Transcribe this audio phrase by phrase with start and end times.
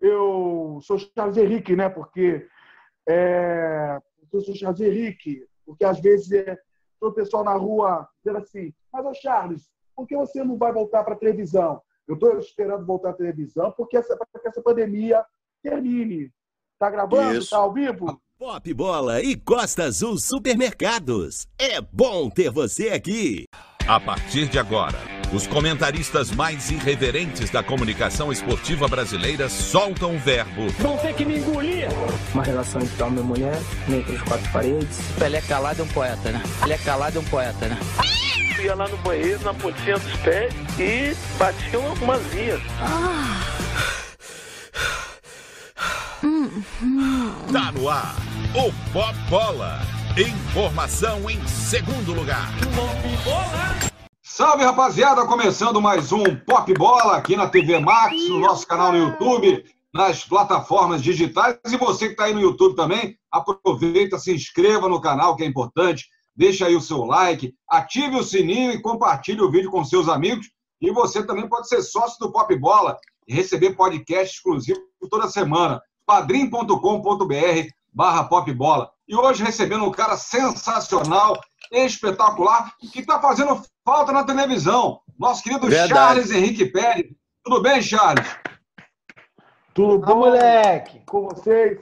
[0.00, 1.88] eu sou Charles Henrique, né?
[1.88, 2.46] Porque
[3.08, 3.98] é,
[4.32, 6.58] eu sou Charles Henrique, porque às vezes é,
[7.00, 10.72] todo o pessoal na rua dizendo assim, mas ô Charles, por que você não vai
[10.72, 11.82] voltar para a televisão?
[12.06, 15.24] Eu estou esperando voltar à televisão porque essa, para que essa pandemia
[15.62, 16.32] termine.
[16.78, 17.38] Tá gravando?
[17.38, 17.50] Isso.
[17.50, 18.20] Tá ao vivo?
[18.38, 21.46] Pop Bola e Costa Azul Supermercados.
[21.58, 23.44] É bom ter você aqui.
[23.86, 24.98] A partir de agora,
[25.32, 30.68] os comentaristas mais irreverentes da comunicação esportiva brasileira soltam o verbo.
[30.78, 31.88] Vão ter que me engolir!
[32.32, 34.98] Uma relação entre homem e mulher, entre as quatro paredes.
[35.18, 36.42] Pelé calado é um poeta, né?
[36.60, 37.78] Pelé calado é um poeta, né?
[38.62, 42.60] Ia lá no banheiro, na pontinha dos pés e batia umas vias.
[42.80, 43.58] Ah.
[47.52, 48.16] Tá no ar,
[48.54, 49.80] o Pop Bola.
[50.16, 52.50] Informação em segundo lugar.
[52.74, 53.97] Pop Bola.
[54.38, 58.98] Salve rapaziada, começando mais um Pop Bola aqui na TV Max, no nosso canal no
[58.98, 61.58] YouTube, nas plataformas digitais.
[61.66, 65.46] E você que está aí no YouTube também, aproveita, se inscreva no canal, que é
[65.46, 66.06] importante.
[66.36, 70.46] Deixa aí o seu like, ative o sininho e compartilhe o vídeo com seus amigos.
[70.80, 74.78] E você também pode ser sócio do Pop Bola e receber podcast exclusivo
[75.10, 78.88] toda semana padrim.com.br barra popbola.
[79.08, 85.00] E hoje recebendo um cara sensacional, espetacular, que está fazendo falta na televisão.
[85.18, 85.88] Nosso querido Verdade.
[85.88, 87.12] Charles Henrique Pérez.
[87.44, 88.26] Tudo bem, Charles?
[89.74, 91.02] Tudo bom, ah, moleque?
[91.06, 91.80] Com vocês?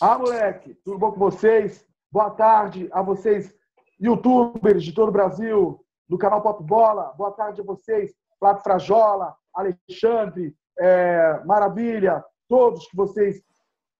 [0.00, 1.86] Ah, moleque, tudo bom com vocês?
[2.10, 3.54] Boa tarde a vocês,
[4.00, 7.14] youtubers de todo o Brasil, do canal Pop Bola.
[7.16, 13.42] Boa tarde a vocês, Flávio Frajola, Alexandre, é, Maravilha, todos que vocês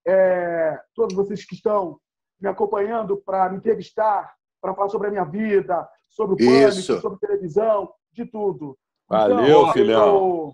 [0.07, 1.99] é, todos vocês que estão
[2.41, 4.33] me acompanhando para me entrevistar,
[4.67, 8.77] para falar sobre a minha vida, sobre o pânico, sobre televisão, de tudo.
[9.09, 10.07] Valeu, então, filhão.
[10.07, 10.53] Eu,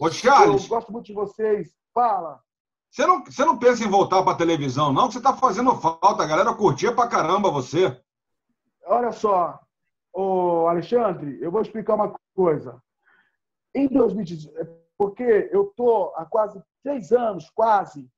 [0.00, 0.64] Ô, Charles.
[0.64, 1.70] Eu gosto muito de vocês.
[1.94, 2.40] Fala.
[2.90, 5.06] Você não, você não pensa em voltar para a televisão, não?
[5.06, 6.24] Que você está fazendo falta.
[6.24, 7.96] A galera curtia pra caramba você.
[8.84, 9.60] Olha só,
[10.12, 12.82] ô Alexandre, eu vou explicar uma coisa.
[13.74, 18.10] Em 2018, é porque eu tô há quase três anos, quase,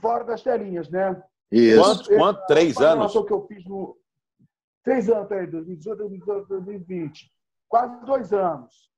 [0.00, 1.22] fora das telinhas, né?
[1.52, 1.80] Isso.
[1.80, 2.16] Quanto?
[2.16, 2.46] Quanto?
[2.46, 3.12] Três anos?
[3.12, 3.96] que eu fiz no...
[4.84, 7.32] Três anos, peraí, 2018, 2018, 2020.
[7.68, 8.92] Quase dois anos.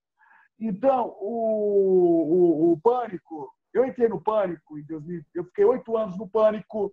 [0.59, 6.19] Então, o, o, o Pânico, eu entrei no Pânico em 2000, eu fiquei oito anos
[6.19, 6.93] no Pânico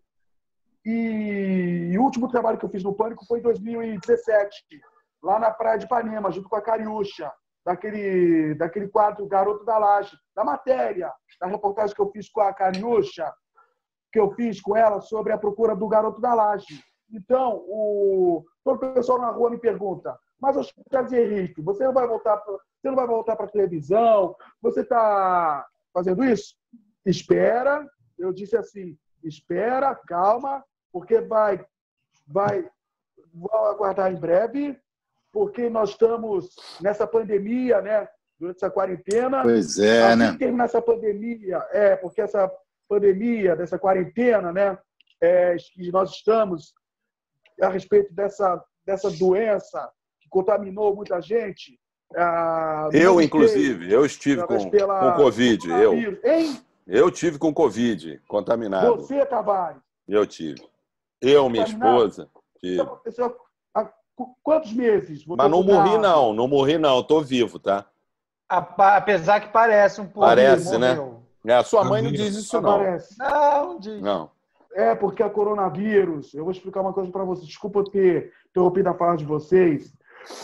[0.85, 4.81] e, e o último trabalho que eu fiz no Pânico foi em 2017,
[5.23, 7.31] lá na Praia de Ipanema, junto com a Cariúcha,
[7.65, 12.53] daquele, daquele quadro Garoto da Laje, da matéria, da reportagem que eu fiz com a
[12.53, 13.33] Cariúcha,
[14.11, 16.83] que eu fiz com ela sobre a procura do garoto da laje.
[17.13, 21.93] Então, o, todo o pessoal na rua me pergunta, mas o Charles Henrique, você não
[21.93, 24.35] vai voltar pra, você não vai voltar para a televisão?
[24.61, 26.55] Você está fazendo isso?
[27.05, 27.87] Espera.
[28.17, 31.65] Eu disse assim, espera, calma, porque vai,
[32.27, 32.69] vai,
[33.33, 34.77] vou aguardar em breve,
[35.31, 38.07] porque nós estamos nessa pandemia, né?
[38.39, 39.43] Durante essa quarentena.
[39.43, 40.37] Pois é, assim né?
[40.37, 42.51] terminar essa pandemia, é, porque essa
[42.89, 44.77] pandemia, dessa quarentena, né,
[45.21, 46.73] é, que nós estamos
[47.61, 49.89] a respeito dessa, dessa doença
[50.21, 51.79] que contaminou muita gente.
[52.15, 55.69] Ah, eu, inclusive, eu estive com, pela, com Covid.
[55.69, 56.61] Eu, hein?
[56.85, 58.97] eu tive com Covid, contaminado.
[58.97, 59.81] Você, Tavares?
[60.07, 60.61] Eu tive.
[61.21, 62.29] Eu, minha esposa.
[62.59, 62.81] Tive.
[63.07, 63.35] Então,
[64.43, 65.25] quantos meses?
[65.25, 66.33] Mas não morri, não.
[66.33, 66.99] Não morri, não.
[66.99, 67.85] Estou vivo, tá?
[68.47, 70.27] Apesar que parece um pouco.
[70.27, 70.97] Parece, né?
[71.45, 72.79] É, a sua mãe não diz isso, não.
[73.17, 74.01] Não, diz.
[74.01, 74.31] Não.
[74.73, 76.33] É, porque a coronavírus.
[76.33, 77.47] Eu vou explicar uma coisa para vocês.
[77.47, 79.93] Desculpa ter interrompido a fala de vocês,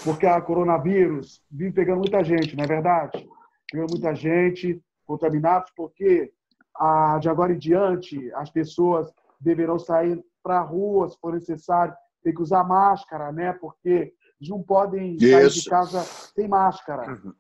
[0.04, 3.28] porque a coronavírus vive pegando muita gente, não é verdade?
[3.72, 6.32] Pegando muita gente, contaminados, porque
[6.76, 11.94] a, de agora em diante as pessoas deverão sair para a rua, se for necessário.
[12.24, 13.54] Tem que usar máscara, né?
[13.54, 15.64] Porque eles não podem sair isso.
[15.64, 17.12] de casa sem máscara.
[17.12, 17.34] Uhum.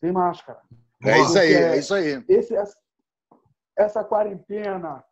[0.00, 0.60] Sem máscara.
[1.04, 2.24] É isso aí, é isso aí.
[2.28, 2.54] Esse,
[3.76, 5.02] essa quarentena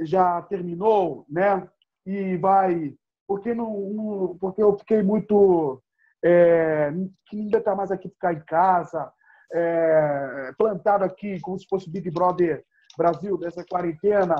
[0.00, 1.68] já terminou, né?
[2.06, 2.94] E vai.
[3.26, 5.82] Porque, não, porque eu fiquei muito.
[6.24, 6.92] É,
[7.26, 9.12] que ainda está mais aqui ficar em casa,
[9.52, 12.64] é, plantado aqui como se fosse Big Brother
[12.96, 14.36] Brasil dessa quarentena,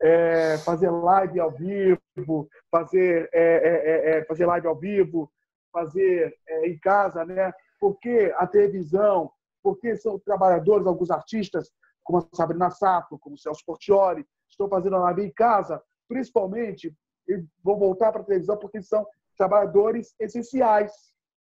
[0.00, 5.30] é, fazer live ao vivo, fazer, é, é, é, fazer live ao vivo,
[5.70, 6.34] fazer
[6.64, 7.52] em casa, né?
[7.78, 9.30] Porque a televisão
[9.62, 11.70] porque são trabalhadores, alguns artistas,
[12.02, 14.26] como a Sabrina Sato, como o Celso Portioli,
[14.58, 16.92] estão fazendo a live em casa, principalmente,
[17.28, 19.06] e vão voltar para a televisão porque são
[19.36, 20.92] trabalhadores essenciais.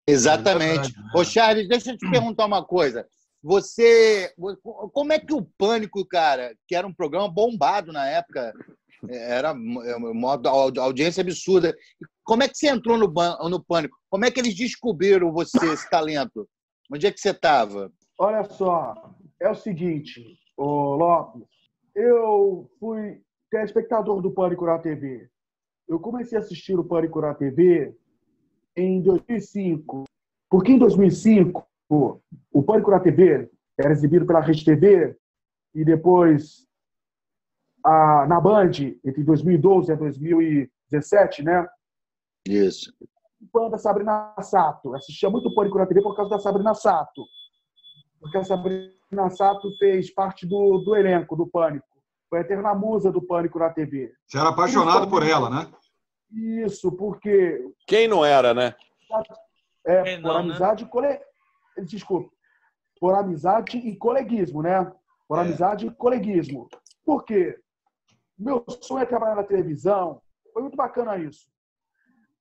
[0.07, 0.93] Exatamente.
[1.13, 3.07] É Ô, Charles, deixa eu te perguntar uma coisa.
[3.41, 4.33] você.
[4.91, 8.53] Como é que o Pânico, cara, que era um programa bombado na época,
[9.09, 10.39] era uma
[10.81, 11.75] audiência absurda.
[12.23, 13.07] Como é que você entrou no,
[13.49, 13.97] no Pânico?
[14.09, 16.47] Como é que eles descobriram você, esse talento?
[16.91, 17.91] Onde é que você estava?
[18.17, 20.23] Olha só, é o seguinte,
[20.55, 21.47] ô Lopes,
[21.95, 25.29] eu fui telespectador do Pânico na TV.
[25.87, 27.95] Eu comecei a assistir o Pânico na TV
[28.75, 30.05] em 2005,
[30.49, 31.67] porque em 2005
[32.51, 35.15] o Pânico na TV era exibido pela Rede TV
[35.75, 36.67] e depois
[37.83, 38.71] a, na Band,
[39.03, 41.67] entre 2012 e 2017, né?
[42.47, 42.93] Isso.
[43.51, 44.95] Fã da Sabrina Sato.
[44.95, 47.23] assistia muito Pânico na TV por causa da Sabrina Sato.
[48.19, 48.93] Porque a Sabrina
[49.29, 51.87] Sato fez parte do, do elenco do Pânico.
[52.29, 54.13] Foi a eterna musa do Pânico na TV.
[54.25, 55.71] Você era apaixonado por ela, né?
[56.31, 57.63] Isso, porque.
[57.85, 58.75] Quem não era, né?
[59.85, 60.39] É, por né?
[60.39, 60.89] amizade né?
[60.89, 61.19] e cole...
[61.85, 62.31] Desculpa.
[62.99, 64.91] Por amizade e coleguismo, né?
[65.27, 65.41] Por é.
[65.41, 66.67] amizade e coleguismo.
[67.05, 67.59] Por quê?
[68.37, 70.21] Meu sonho é trabalhar na televisão.
[70.51, 71.47] Foi muito bacana isso.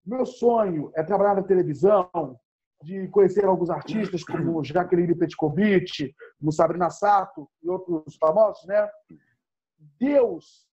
[0.04, 2.38] Meu sonho é trabalhar na televisão,
[2.82, 8.88] de conhecer alguns artistas como Jaqueline Petkovic, como Sabrina Sato e outros famosos, né?
[9.98, 10.66] Deus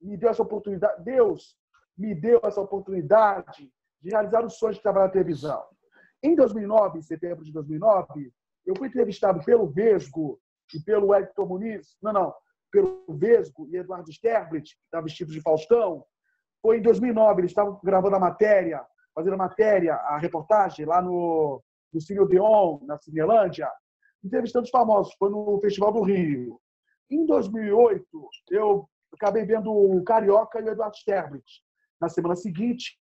[0.00, 1.02] me deu essa oportunidade.
[1.04, 1.56] Deus
[1.96, 3.70] me deu essa oportunidade
[4.00, 5.62] de realizar o sonho de trabalhar na televisão.
[6.22, 8.32] Em 2009, em setembro de 2009,
[8.66, 10.40] eu fui entrevistado pelo Vesgo
[10.74, 11.96] e pelo Edson Muniz.
[12.02, 12.34] Não, não
[12.72, 16.04] pelo Vesgo e Eduardo Sterblit, que estava vestido de Faustão.
[16.62, 21.62] Foi em 2009, eles estavam gravando a matéria, fazendo a matéria, a reportagem lá no,
[21.92, 23.70] no Cine Odeon, na Cinelândia,
[24.24, 25.14] entrevistando os famosos.
[25.18, 26.60] Foi no Festival do Rio.
[27.10, 28.06] Em 2008,
[28.50, 31.44] eu acabei vendo o Carioca e o Eduardo Sterblit.
[32.00, 32.98] Na semana seguinte,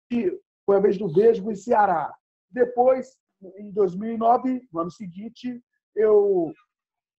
[0.66, 2.12] foi a vez do Vesgo e Ceará.
[2.50, 3.16] Depois,
[3.56, 5.62] em 2009, no ano seguinte,
[5.94, 6.52] eu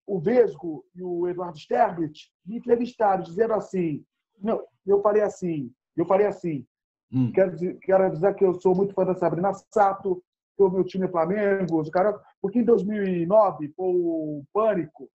[0.05, 4.03] o Vesgo e o Eduardo Sterblit me entrevistaram, dizendo assim,
[4.39, 6.67] não, eu falei assim, eu falei assim,
[7.13, 7.31] hum.
[7.31, 10.23] quero, dizer, quero avisar que eu sou muito fã da Sabrina Sato,
[10.57, 15.09] que o meu time é Flamengo, cara, porque em 2009 foi o Pânico,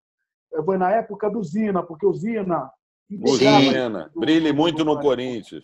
[0.53, 2.71] eh, foi na época do Zina, porque o Zina...
[3.09, 5.63] O Zina, brilhe muito no Corinthians.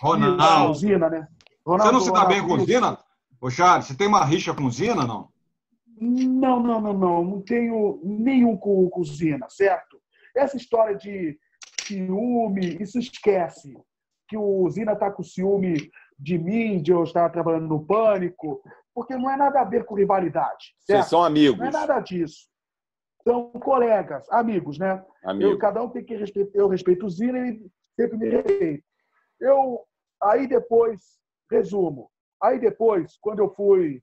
[0.00, 0.74] Ronaldo.
[0.74, 1.28] Zina, né?
[1.66, 2.98] Ronaldo, você não se dá bem com o Zina?
[3.40, 5.28] Ô, Charles, você tem uma rixa com o Zina, não?
[5.98, 7.24] Não, não, não, não.
[7.24, 10.00] Não tenho nenhum com, com Zina, certo?
[10.34, 11.38] Essa história de
[11.80, 13.76] ciúme, isso esquece.
[14.28, 18.62] Que o Zina está com ciúme de mim, de eu estar trabalhando no pânico,
[18.94, 20.74] porque não é nada a ver com rivalidade.
[20.80, 21.00] Certo?
[21.00, 21.58] Vocês são amigos.
[21.58, 22.48] Não é nada disso.
[23.22, 25.04] São colegas, amigos, né?
[25.24, 25.50] Amigo.
[25.50, 26.58] Eu, cada um tem que respeitar.
[26.58, 27.60] Eu respeito o Zina e
[27.98, 28.84] sempre me respeita.
[29.40, 29.84] Eu,
[30.22, 31.00] aí depois,
[31.50, 32.10] resumo.
[32.42, 34.02] Aí depois, quando eu fui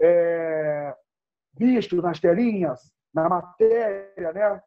[0.00, 0.94] é,
[1.54, 4.62] visto nas telinhas, na matéria, né?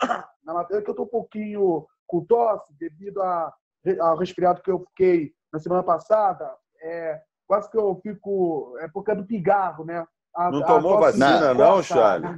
[0.44, 3.52] Na matéria que eu estou um pouquinho com tosse devido a,
[4.00, 6.50] ao resfriado que eu fiquei na semana passada.
[6.82, 8.76] É, quase que eu fico.
[8.80, 10.06] É por causa do pigarro, né?
[10.34, 12.30] A, não tomou vacina, não, Charles?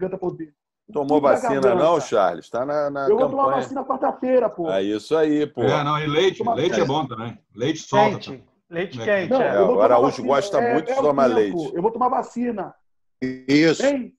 [0.93, 2.47] Tomou vacina, não, Charles?
[2.47, 4.71] Está na, na Eu vou tomar vacina quarta-feira, pô.
[4.71, 5.63] É isso aí, pô.
[5.63, 6.43] É, não, e leite.
[6.43, 7.39] Leite é bom também.
[7.55, 8.19] Leite solta.
[8.19, 8.45] Quente.
[8.69, 9.31] Leite quente.
[9.31, 9.63] Não, é.
[9.63, 11.73] O Araújo gosta é, muito é de tomar leite.
[11.75, 12.75] Eu vou tomar vacina.
[13.21, 13.85] Isso.
[13.85, 14.15] Hein?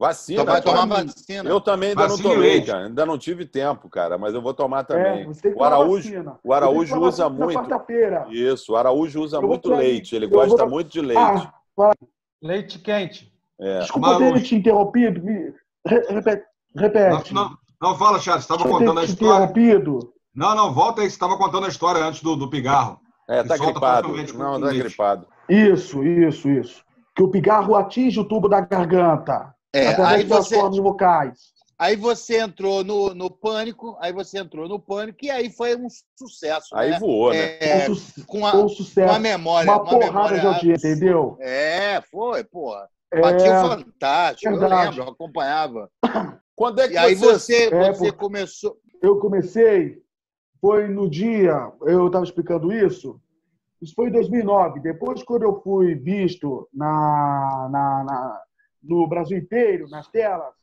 [0.00, 0.44] Vacina.
[0.44, 1.50] Vai tomar vacina.
[1.50, 2.86] Eu também ainda vacina não tomei, cara.
[2.86, 5.24] Ainda não tive tempo, cara, mas eu vou tomar também.
[5.24, 7.60] É, o Araújo, o Araújo usa muito.
[8.30, 10.16] Isso, o Araújo usa muito leite.
[10.16, 10.70] Ele gosta vou...
[10.70, 11.22] muito de leite.
[11.78, 11.92] Ah,
[12.42, 13.30] leite quente.
[13.60, 13.80] É.
[13.80, 15.22] Desculpa ter te interrompido.
[15.22, 15.52] Me...
[15.86, 16.46] Repete.
[16.74, 17.34] repete.
[17.34, 18.46] Não, não, não, fala, Charles.
[18.46, 19.44] Você estava contando a história.
[19.44, 20.14] Interrompido.
[20.34, 21.10] Não, não, volta aí.
[21.10, 22.98] Você estava contando a história antes do, do pigarro.
[23.28, 24.08] É, tá gripado.
[24.32, 25.26] Não, tá gripado.
[25.46, 26.82] Isso, isso, isso.
[27.14, 29.54] Que o pigarro atinge o tubo da garganta.
[29.72, 31.38] É, através das você, cordas vocais.
[31.78, 35.86] Aí você entrou no, no pânico, aí você entrou no pânico e aí foi um
[36.14, 36.76] sucesso.
[36.76, 36.98] Aí né?
[36.98, 37.56] voou, né?
[37.58, 39.08] É, um com, a, um sucesso.
[39.08, 39.70] com a memória.
[39.70, 41.38] Uma, uma porrada memória, de audiência, entendeu?
[41.40, 42.86] É, foi, porra.
[43.12, 44.74] É, Batia fantástico, verdade.
[44.74, 45.90] eu lembro, eu acompanhava.
[46.54, 48.76] Quando é que e aí você, é, você começou.
[49.00, 50.02] Eu comecei,
[50.60, 53.18] foi no dia, eu estava explicando isso,
[53.80, 54.80] isso foi em 2009.
[54.80, 58.40] Depois, quando eu fui visto na, na, na
[58.82, 60.54] no Brasil inteiro, nas telas.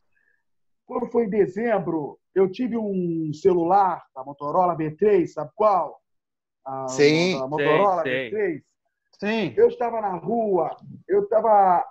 [0.85, 6.01] Quando foi em dezembro, eu tive um celular, a Motorola B3, sabe qual?
[6.65, 7.35] A, sim.
[7.39, 8.63] A Motorola sim, B3.
[9.19, 9.53] Sim.
[9.57, 10.75] Eu estava na rua,
[11.07, 11.83] eu estava,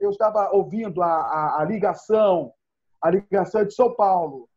[0.00, 2.52] eu estava ouvindo a, a, a ligação,
[3.00, 4.48] a ligação de São Paulo.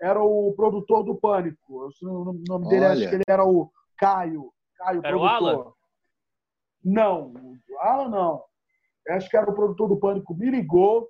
[0.00, 1.88] Era o produtor do Pânico.
[2.02, 2.92] O nome dele, Olha.
[2.92, 4.52] acho que ele era o Caio.
[4.76, 5.20] Caio, era produtor.
[5.20, 5.72] o Alan?
[6.84, 7.32] Não,
[7.68, 8.51] o Alan não
[9.10, 11.08] acho que era o produtor do Pânico, me ligou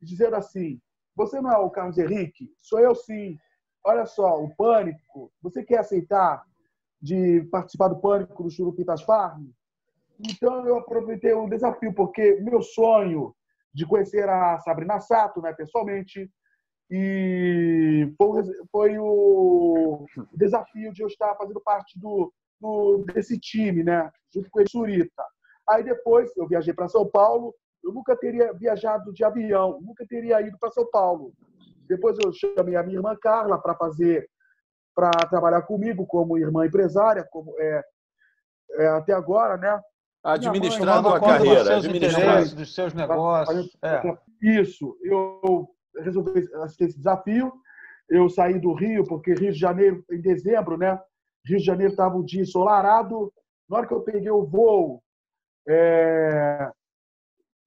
[0.00, 0.80] dizendo assim:
[1.14, 2.50] você não é o Carlos Henrique?
[2.60, 3.38] Sou eu sim.
[3.84, 6.44] Olha só, o Pânico, você quer aceitar
[7.00, 9.48] de participar do Pânico do Churupitas Farm?
[10.20, 13.34] Então eu aproveitei o desafio, porque meu sonho
[13.74, 16.30] de conhecer a Sabrina Sato, né, pessoalmente,
[16.90, 24.10] e foi, foi o desafio de eu estar fazendo parte do, do desse time, né,
[24.32, 25.24] junto com o Surita.
[25.68, 27.54] Aí depois eu viajei para São Paulo,
[27.84, 31.32] eu nunca teria viajado de avião, nunca teria ido para São Paulo.
[31.88, 34.28] Depois eu chamei a minha irmã Carla para fazer,
[34.94, 37.82] para trabalhar comigo como irmã empresária, como é,
[38.72, 39.80] é até agora, né?
[40.24, 43.76] Administrando a carreira, administrando dos seus negócios.
[43.82, 44.00] É.
[44.40, 47.52] Isso, eu resolvi assistir esse desafio.
[48.08, 50.98] Eu saí do Rio, porque Rio de Janeiro, em dezembro, né?
[51.44, 53.32] Rio de Janeiro estava um dia ensolarado.
[53.68, 55.02] Na hora que eu peguei o voo,
[55.68, 56.70] é...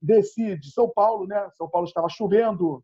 [0.01, 1.49] desci de São Paulo, né?
[1.57, 2.83] São Paulo estava chovendo.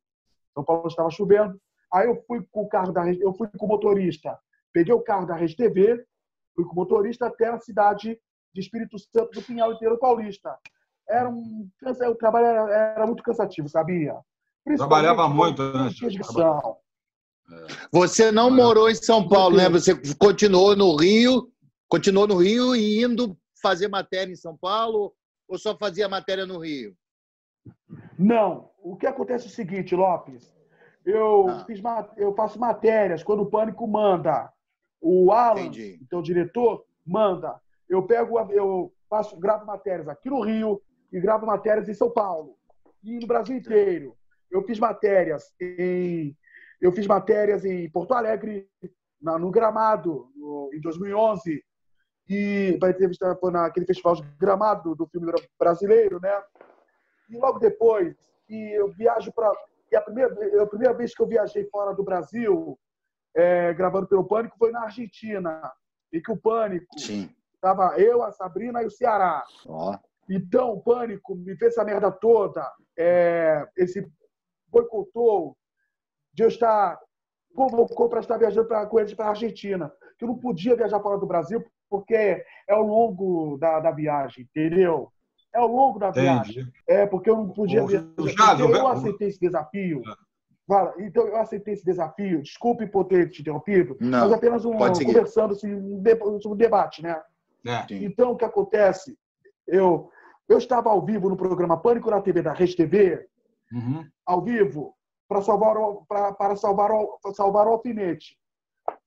[0.53, 1.59] São Paulo estava chovendo.
[1.93, 4.37] Aí eu fui com o carro da eu fui com o motorista,
[4.73, 6.05] peguei o carro da Rede TV,
[6.55, 8.17] fui com o motorista até a cidade
[8.53, 10.57] de Espírito Santo do Pinhal Inteiro Paulista.
[11.07, 14.17] Era um, o trabalho era, era muito cansativo, sabia?
[14.77, 15.89] Trabalhava muito, né?
[17.91, 19.67] Você não morou em São Paulo, né?
[19.69, 21.51] Você continuou no Rio,
[21.89, 25.13] continuou no Rio e indo fazer matéria em São Paulo
[25.47, 26.95] ou só fazia matéria no Rio?
[28.17, 28.71] Não.
[28.83, 30.53] O que acontece é o seguinte, Lopes.
[31.05, 31.65] Eu, ah.
[31.65, 31.81] fiz,
[32.17, 34.51] eu faço matérias quando o Pânico manda.
[34.99, 35.99] O Alan, Entendi.
[36.01, 37.59] então o diretor, manda.
[37.89, 42.55] Eu pego, eu faço, gravo matérias aqui no Rio e gravo matérias em São Paulo
[43.03, 44.15] e no Brasil inteiro.
[44.49, 46.37] Eu fiz matérias em,
[46.79, 48.69] eu fiz matérias em Porto Alegre,
[49.21, 51.63] na, no Gramado, no, em 2011
[52.31, 56.41] e vai entrevistar naquele festival de Gramado do filme brasileiro, né?
[57.29, 58.15] E logo depois
[58.47, 59.51] que eu viajo para
[59.91, 62.79] e a primeira, a primeira vez que eu viajei fora do Brasil,
[63.35, 65.69] é, gravando pelo Pânico, foi na Argentina.
[66.13, 67.29] E que o Pânico Sim.
[67.59, 69.45] Tava eu, a Sabrina e o Ceará.
[69.67, 69.93] Oh.
[70.27, 72.67] Então, o pânico me fez essa merda toda.
[72.97, 74.09] É, esse
[74.67, 75.55] boicotou
[76.33, 76.97] de eu estar.
[77.53, 79.93] convocou para estar viajando pra, com eles para a Argentina.
[80.17, 84.45] Que eu não podia viajar fora do Brasil porque é ao longo da, da viagem,
[84.45, 85.11] entendeu?
[85.53, 86.61] É ao longo da viagem.
[86.61, 86.73] Entendi.
[86.87, 88.57] É, porque eu não podia viajar.
[88.57, 90.01] eu aceitei esse desafio.
[90.65, 92.41] Fala, então eu aceitei esse desafio.
[92.41, 97.21] Desculpe por ter te interrompido, não, mas apenas um conversando assim, um debate, né?
[97.67, 97.85] É.
[97.93, 99.17] Então, o que acontece?
[99.67, 100.09] Eu,
[100.47, 103.27] eu estava ao vivo no programa Pânico na TV da Rede TV,
[103.73, 104.07] uhum.
[104.25, 104.95] ao vivo,
[105.27, 105.75] para salvar,
[106.07, 106.89] pra, para salvar,
[107.21, 108.37] para salvar o alfinete.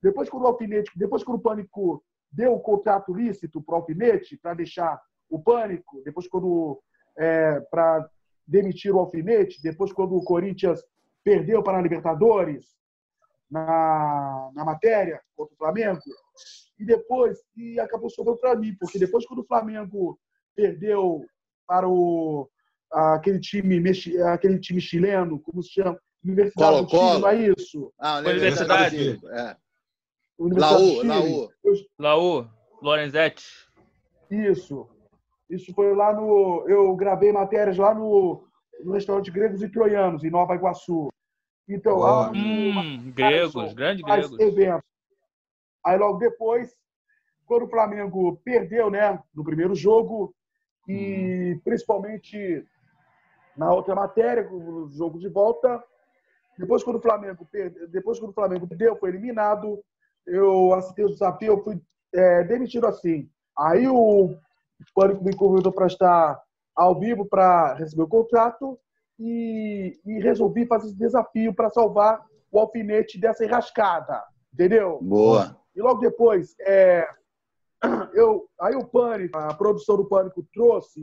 [0.02, 4.36] Depois, quando o alfinete, depois, quando o Pânico deu o contrato lícito para o alfinete,
[4.36, 5.00] para deixar
[5.30, 6.80] o Pânico, depois, quando
[7.16, 8.08] é, para
[8.46, 10.82] demitir o alfinete, depois, quando o Corinthians
[11.22, 12.74] perdeu para a Libertadores,
[13.50, 16.00] na, na matéria contra o Flamengo,
[16.78, 20.18] e depois e acabou sobrando para mim, porque depois quando o Flamengo
[20.56, 21.24] perdeu
[21.66, 22.48] para o
[22.90, 23.80] aquele time
[24.32, 27.92] aquele time chileno, como se chama, Universidade Colo, do Chile, não é isso?
[27.98, 28.96] Ah, Universidade.
[28.96, 29.38] Universidade.
[29.38, 29.56] É.
[30.38, 31.53] Universidade Laú, Laú.
[31.98, 32.46] Laú,
[32.82, 33.44] Lorenzetti.
[34.30, 34.88] Isso.
[35.48, 38.46] Isso foi lá no eu gravei matérias lá no,
[38.82, 41.08] no restaurante Gregos e Troianos em Nova Iguaçu.
[41.68, 42.30] Então, oh.
[42.30, 44.38] hum, gregos, grandes gregos.
[44.38, 44.82] Eventos.
[45.84, 46.74] Aí logo depois,
[47.46, 50.34] quando o Flamengo perdeu, né, no primeiro jogo
[50.88, 51.60] e hum.
[51.64, 52.64] principalmente
[53.56, 55.82] na outra matéria, no jogo de volta,
[56.58, 59.82] depois quando o Flamengo perdeu, depois quando o Flamengo perdeu, foi eliminado,
[60.26, 61.80] eu assisti o desafio, eu fui
[62.12, 63.28] é, demitido assim.
[63.58, 64.36] Aí o
[64.94, 66.40] Pânico me convidou para estar
[66.74, 68.78] ao vivo para receber o contrato
[69.18, 74.22] e, e resolvi fazer esse desafio para salvar o alfinete dessa enrascada.
[74.52, 74.98] Entendeu?
[75.02, 75.56] Boa.
[75.74, 77.06] E logo depois, é,
[78.14, 81.00] eu, aí o Pânico, a produção do Pânico trouxe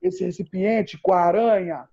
[0.00, 1.88] esse recipiente com a aranha,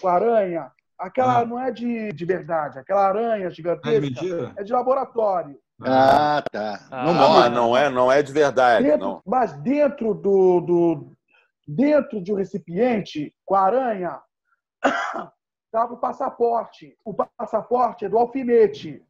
[0.00, 0.72] com a aranha.
[0.98, 1.44] Aquela ah.
[1.44, 5.58] não é de, de verdade, aquela aranha gigantesca é, é de laboratório.
[5.84, 6.86] Ah, tá.
[6.90, 8.84] Ah, não, não, não, é, não é de verdade.
[8.84, 9.22] Dentro, não.
[9.24, 11.12] Mas dentro do, do
[11.66, 14.20] dentro de um recipiente com a aranha
[15.66, 16.96] estava o passaporte.
[17.04, 19.04] O passaporte é do alfinete.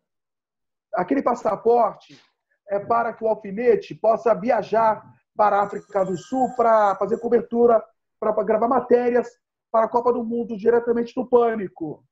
[0.94, 2.20] Aquele passaporte
[2.68, 5.02] é para que o alfinete possa viajar
[5.36, 7.82] para a África do Sul para fazer cobertura,
[8.20, 9.28] para gravar matérias
[9.70, 12.04] para a Copa do Mundo diretamente do Pânico.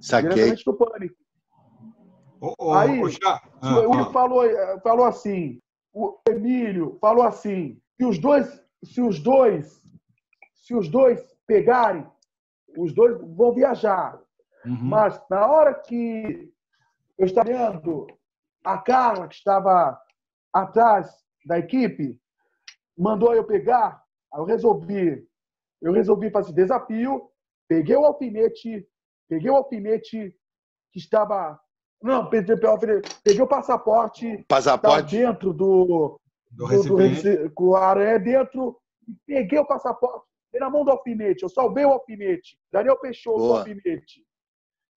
[0.00, 0.28] Saquei.
[0.30, 1.16] Diretamente do Pânico.
[2.46, 4.42] Oh, oh, Aí, oh, o Emílio ah, falou,
[4.82, 5.60] falou assim,
[5.92, 9.82] o Emílio falou assim, que os dois, se os dois,
[10.54, 12.06] se os dois pegarem
[12.76, 14.20] os dois vão viajar.
[14.64, 14.78] Uhum.
[14.82, 16.52] Mas na hora que
[17.18, 18.06] eu estava vendo
[18.64, 19.98] a Carla, que estava
[20.52, 21.10] atrás
[21.44, 22.20] da equipe,
[22.96, 24.02] mandou eu pegar,
[24.34, 25.26] eu resolvi,
[25.80, 27.30] eu resolvi fazer desafio,
[27.68, 28.86] peguei o alfinete,
[29.28, 30.36] peguei o alfinete
[30.92, 31.60] que estava
[32.06, 36.18] não, peguei, o passaporte, passaporte dentro do
[36.50, 38.78] do, do, do com a aranha dentro,
[39.26, 43.56] peguei o passaporte, dei na mão do alfinete, eu salvei o alfinete, Daniel Peixoto o
[43.56, 44.24] alfinete.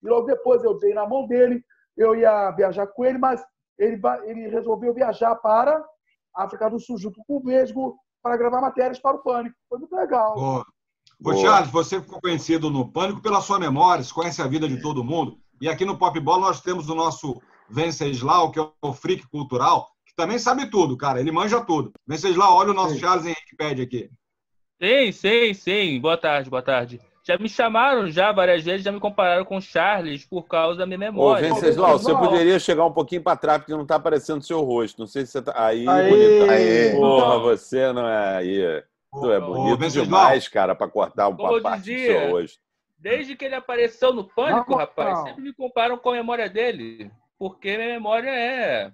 [0.02, 1.62] E logo depois eu dei na mão dele,
[1.96, 3.44] eu ia viajar com ele, mas
[3.78, 5.76] ele, ele resolveu viajar para
[6.34, 9.56] a África do Sul junto com o Vesgo para gravar matérias para o Pânico.
[9.68, 10.34] Foi muito legal.
[10.34, 10.66] Boa.
[11.22, 14.80] Ô, Charles, você ficou conhecido no Pânico pela sua memória, você conhece a vida de
[14.80, 15.38] todo mundo.
[15.60, 19.88] E aqui no Pop Bola nós temos o nosso Venceslau, que é o freak cultural,
[20.06, 21.20] que também sabe tudo, cara.
[21.20, 21.92] Ele manja tudo.
[22.06, 23.00] Venceslau, olha o nosso sim.
[23.00, 24.10] Charles Henrique Pede aqui.
[24.82, 26.00] Sim, sim, sim.
[26.00, 27.00] Boa tarde, boa tarde.
[27.22, 30.86] Já me chamaram já várias vezes, já me compararam com o Charles por causa da
[30.86, 31.52] minha memória.
[31.52, 34.98] Ô, Venceslau, você poderia chegar um pouquinho para trás, porque não está aparecendo seu rosto.
[34.98, 35.52] Não sei se você tá.
[35.54, 36.96] Aí, aí, aí.
[36.96, 38.82] Porra, você não é aí.
[39.12, 42.58] Tu é bonito Ô, demais, cara, para cortar um parte dizia, do seu rosto.
[43.00, 45.26] Desde que ele apareceu no Pânico, não, rapaz, não.
[45.26, 47.10] sempre me comparam com a memória dele.
[47.38, 48.92] Porque minha memória é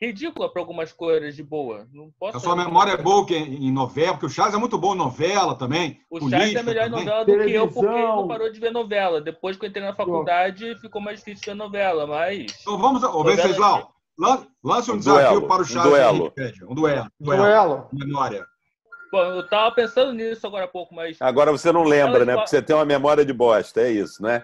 [0.00, 1.88] ridícula para algumas coisas de boa.
[1.92, 4.78] Não posso a sua memória é boa que em novela, porque o Charles é muito
[4.78, 6.00] bom em novela também.
[6.08, 8.70] O Charles é melhor em novela do que eu, porque ele não parou de ver
[8.70, 9.20] novela.
[9.20, 12.46] Depois que eu entrei na faculdade, ficou mais difícil ver novela, mas.
[12.60, 13.92] Então vamos, ô, Venceslau,
[14.62, 15.86] lance um, um desafio duelo, para o Charles.
[15.86, 16.32] Um duelo.
[16.68, 17.08] Um duelo.
[17.20, 17.42] Um duelo.
[17.42, 17.88] duelo.
[17.92, 18.51] Memória.
[19.12, 21.18] Bom, eu tava pensando nisso agora há pouco, mas.
[21.20, 22.34] Agora você não lembra, né?
[22.34, 24.42] Porque você tem uma memória de bosta, é isso, né?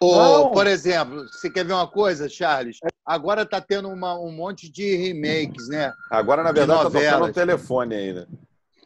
[0.00, 2.78] Ou, por exemplo, você quer ver uma coisa, Charles?
[3.04, 5.92] Agora tá tendo uma, um monte de remakes, né?
[6.10, 8.28] Agora, na verdade, tá tocando o telefone ainda.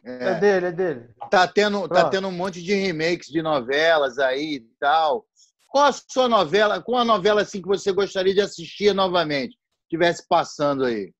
[0.03, 0.31] É.
[0.31, 0.35] é.
[0.35, 1.09] dele, é dele.
[1.31, 5.25] Tá tendo, tá tendo um monte de remakes de novelas aí e tal.
[5.69, 9.57] Qual a sua novela, qual a novela assim que você gostaria de assistir novamente?
[9.89, 11.13] Tivesse passando aí.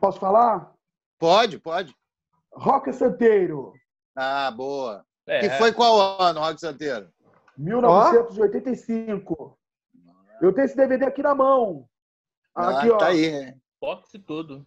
[0.00, 0.72] Posso falar?
[1.18, 1.94] Pode, pode.
[2.52, 3.72] Rock Santeiro.
[4.16, 5.04] Ah, boa.
[5.26, 5.40] É.
[5.40, 7.08] Que foi qual ano, Rock Santeiro?
[7.56, 9.56] 1985.
[10.40, 11.84] Eu tenho esse DVD aqui na mão.
[12.54, 12.96] Aqui, ah, ó.
[12.96, 13.54] Tá aí, né?
[13.80, 14.66] Boxe tudo.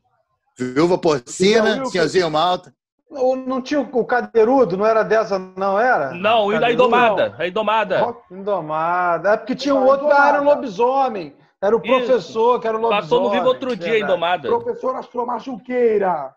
[0.58, 2.74] Viúva Porcina, Senhorzinho Malta.
[3.10, 4.78] Não tinha o Cadeirudo?
[4.78, 6.14] Não era dessa, não era?
[6.14, 7.36] Não, e da Indomada.
[7.38, 8.16] A Indomada.
[8.32, 9.34] Indomada.
[9.34, 11.36] É porque tinha o outro que era o lobisomem.
[11.62, 12.62] Era o professor, Isso.
[12.62, 13.02] que era o lobisomem.
[13.02, 14.48] Passou no vivo outro dia, Indomada.
[14.48, 16.34] Professor Astromar Junqueira.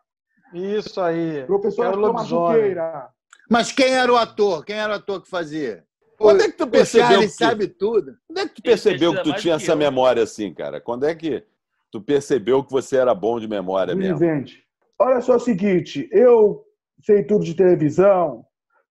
[0.53, 1.45] Isso aí.
[1.47, 3.09] Professor Astromar Junqueira.
[3.51, 4.65] Mas quem era o ator?
[4.65, 5.85] Quem era o ator que fazia?
[6.19, 7.19] Quando é que tu percebeu?
[7.21, 8.17] Ele sabe tudo.
[8.27, 9.77] Quando é que tu percebeu que tu tinha essa eu.
[9.77, 10.81] memória assim, cara?
[10.81, 11.45] Quando é que
[11.93, 14.19] tu percebeu que você era bom de memória mesmo?
[14.99, 16.65] Olha só o seguinte, eu
[17.03, 18.45] sei tudo de televisão,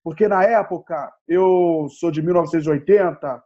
[0.05, 3.43] porque na época eu sou de 1980,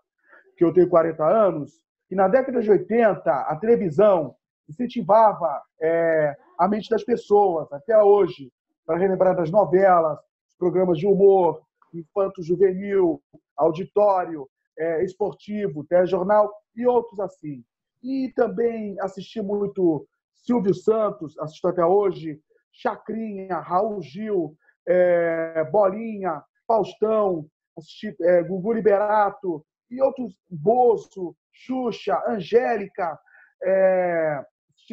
[0.56, 1.72] que eu tenho 40 anos,
[2.10, 4.34] e na década de 80 a televisão
[4.68, 8.52] incentivava é, a mente das pessoas até hoje
[8.86, 10.18] para relembrar das novelas,
[10.58, 11.62] programas de humor,
[11.92, 13.22] infanto-juvenil,
[13.56, 17.64] auditório, é, esportivo, telejornal e outros assim.
[18.02, 22.40] E também assisti muito Silvio Santos, assisto até hoje,
[22.72, 33.18] Chacrinha, Raul Gil, é, Bolinha, Faustão, assisti é, Gugu Liberato e outros, Bozo, Xuxa, Angélica,
[33.62, 34.44] é,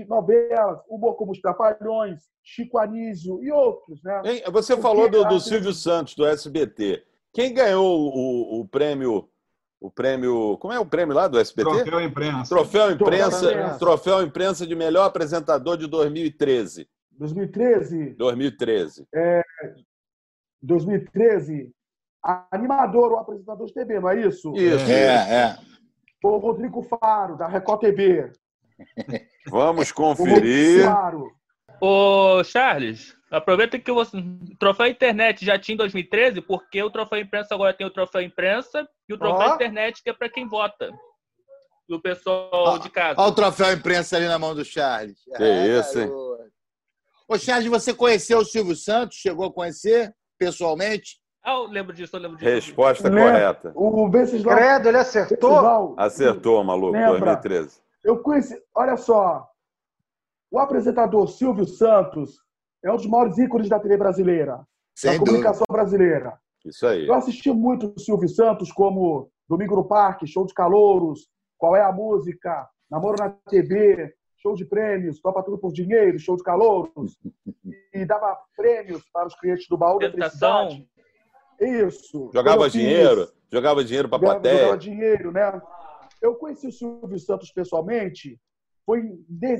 [0.07, 4.01] novelas, Humor como os Trapalhões, Chico Anísio e outros.
[4.03, 4.21] Né?
[4.25, 7.03] Hein, você Porque falou do, do Silvio Santos, do SBT.
[7.33, 9.29] Quem ganhou o, o prêmio
[9.79, 10.57] o prêmio.
[10.57, 11.69] Como é o prêmio lá do SBT?
[11.69, 12.49] Troféu Imprensa.
[12.49, 16.87] Troféu Imprensa, Troféu Imprensa de melhor apresentador de 2013.
[17.11, 18.11] 2013?
[18.11, 19.07] 2013.
[19.13, 19.41] É,
[20.61, 21.71] 2013.
[22.51, 24.53] Animador ou apresentador de TV, não é isso?
[24.55, 24.91] Isso.
[24.91, 25.57] É, é.
[26.21, 28.31] O Rodrigo Faro, da Record TV.
[29.49, 30.85] Vamos conferir.
[31.81, 34.05] Ô, Charles, aproveita que o
[34.59, 38.87] troféu internet já tinha em 2013, porque o troféu imprensa agora tem o troféu imprensa
[39.07, 39.55] e o troféu oh.
[39.55, 40.91] internet que é para quem vota.
[41.87, 43.19] E o pessoal de casa.
[43.19, 45.17] Olha o troféu imprensa ali na mão do Charles.
[45.35, 46.09] Que é, isso, hein?
[47.27, 49.17] Ô, Charles, você conheceu o Silvio Santos?
[49.17, 51.19] Chegou a conhecer pessoalmente?
[51.43, 52.49] Ah, eu lembro disso, eu lembro disso.
[52.49, 53.71] Resposta correta.
[53.73, 54.55] O Venceslau...
[54.55, 55.95] Credo, ele acertou?
[55.97, 57.35] Acertou, maluco, Lembra?
[57.35, 57.81] 2013.
[58.09, 59.47] Eu conheci, olha só,
[60.49, 62.41] o apresentador Silvio Santos
[62.83, 66.39] é um dos maiores ícones da TV brasileira, Sem da comunicação brasileira.
[66.65, 67.05] Isso aí.
[67.05, 71.83] Eu assisti muito o Silvio Santos, como Domingo no Parque, Show de Calouros, Qual é
[71.83, 77.15] a Música, Namoro na TV, Show de Prêmios, Topa Tudo por Dinheiro, Show de Calouros,
[77.93, 80.89] e dava prêmios para os clientes do Baú da Felicidade.
[81.61, 82.31] Isso.
[82.33, 84.57] Jogava dinheiro, jogava dinheiro para a plateia.
[84.57, 85.61] Jogava dinheiro, né?
[86.21, 88.39] Eu conheci o Silvio Santos pessoalmente,
[88.85, 89.01] foi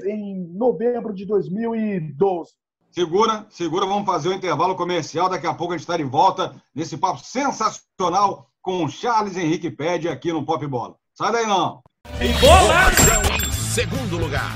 [0.07, 2.51] em novembro de 2012.
[2.91, 5.29] Segura, segura, vamos fazer o intervalo comercial.
[5.29, 9.69] Daqui a pouco a gente está de volta nesse papo sensacional com o Charles Henrique
[9.69, 10.95] Pede aqui no Pop Bola.
[11.13, 11.81] Sai daí não.
[12.19, 14.55] Informação em segundo lugar.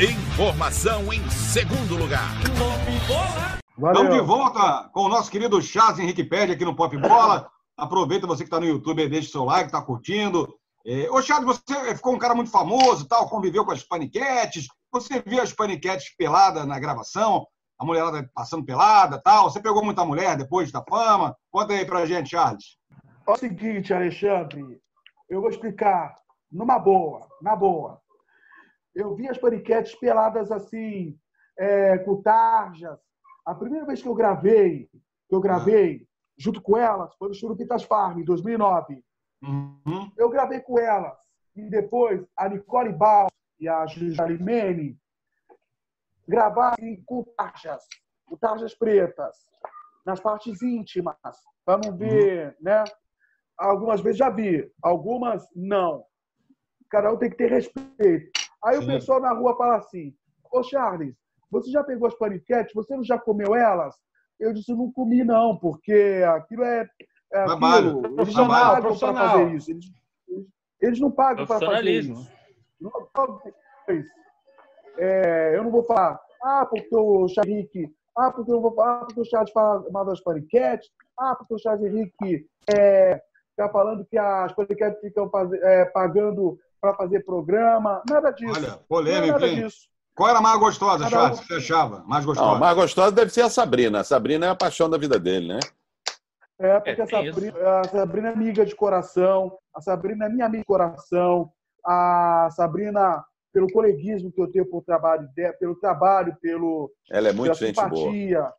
[0.00, 2.28] Informação em segundo lugar.
[3.70, 7.48] Estamos de volta com o nosso querido Chaz Henrique Pede aqui no Pop Bola.
[7.76, 10.52] Aproveita você que está no YouTube, deixa seu like, está curtindo.
[10.84, 11.08] É...
[11.08, 14.66] Ô, Chaz, você ficou um cara muito famoso, tal, conviveu com as paniquetes.
[14.92, 17.46] Você viu as paniquetes pelada na gravação?
[17.78, 19.50] A mulherada passando pelada, tal.
[19.50, 21.36] Você pegou muita mulher depois da fama?
[21.48, 22.76] Conta aí pra gente, Charles.
[23.26, 24.80] É o seguinte, Alexandre,
[25.30, 26.23] eu vou explicar
[26.54, 28.00] numa boa, na boa.
[28.94, 31.18] Eu vi as paniquetes peladas assim,
[31.58, 32.98] é, com tarjas.
[33.44, 34.88] A primeira vez que eu gravei,
[35.28, 36.06] que eu gravei
[36.38, 39.04] junto com elas, foi no Churupitas Farm, em 2009.
[39.42, 40.12] Uhum.
[40.16, 41.18] Eu gravei com elas.
[41.56, 44.98] E depois a Nicole Bal e a Jalimene
[46.26, 47.84] gravaram com tarjas,
[48.24, 49.36] com tarjas pretas,
[50.06, 51.16] nas partes íntimas,
[51.64, 52.54] para não ver, uhum.
[52.60, 52.84] né?
[53.56, 56.04] Algumas vezes já vi, algumas não.
[56.94, 58.30] Cada um tem que ter respeito.
[58.64, 58.84] Aí Sim.
[58.84, 60.14] o pessoal na rua fala assim:
[60.52, 61.12] Ô Charles,
[61.50, 62.72] você já pegou as paniquetes?
[62.72, 63.96] Você não já comeu elas?
[64.38, 66.88] Eu disse: não comi, não, porque aquilo é.
[67.32, 68.20] é aquilo.
[68.20, 69.70] Eles não pagam para fazer isso.
[69.72, 69.86] Eles,
[70.80, 72.30] eles não pagam para fazer isso.
[72.80, 72.92] Não,
[74.96, 79.00] é, eu não vou falar, ah, porque o Charles Henrique, ah, porque eu vou falar,
[79.00, 83.68] ah, porque o Charles fala mal das paniquetes, ah, porque o Charles Henrique é, fica
[83.70, 85.28] falando que as paniquetes ficam
[85.64, 88.52] é, pagando para fazer programa, nada disso.
[88.54, 89.64] Olha, polêmica, nada hein?
[89.64, 89.88] Disso.
[90.14, 91.40] Qual era a mais gostosa, Charles?
[91.40, 92.04] Você achava?
[92.06, 92.50] Mais gostosa?
[92.50, 94.00] Não, a mais gostosa deve ser a Sabrina.
[94.00, 95.60] A Sabrina é a paixão da vida dele, né?
[96.58, 100.44] É, porque é, a, Sabrina, a Sabrina é amiga de coração, a Sabrina é minha
[100.44, 101.50] amiga de coração,
[101.84, 105.26] a Sabrina, pelo coleguismo que eu tenho pelo trabalho,
[105.58, 108.54] pelo trabalho, pelo ela é muito gente simpatia, boa.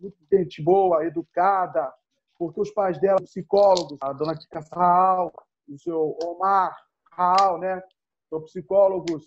[0.00, 1.92] muito gente boa, educada,
[2.38, 5.30] porque os pais dela, psicólogos, a dona Tica Raal,
[5.68, 6.74] o seu Omar,
[7.18, 7.82] Raal, né?
[8.30, 9.24] São psicólogos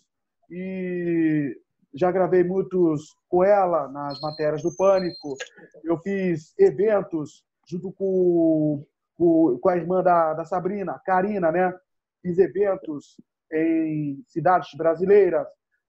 [0.49, 1.53] e
[1.93, 5.35] já gravei muitos com ela nas matérias do Pânico.
[5.83, 8.85] Eu fiz eventos junto com,
[9.17, 11.73] com, com a irmã da, da Sabrina, Karina, né?
[12.21, 13.17] Fiz eventos
[13.51, 15.45] em cidades brasileiras.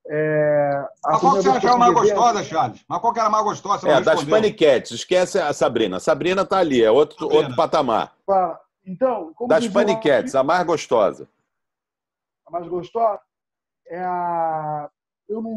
[0.09, 2.85] É, Mas qual que você achava mais gostosa, Charles?
[2.89, 3.89] Mas qual que era mais gostosa?
[3.89, 4.91] É, das paniquetes.
[4.91, 5.99] Esquece a Sabrina.
[5.99, 8.13] A Sabrina tá ali, é outro, outro patamar.
[8.85, 11.29] Então, das paniquetes, a mais gostosa
[12.53, 13.21] mais gostosa
[13.89, 14.89] é a.
[15.29, 15.57] Eu não.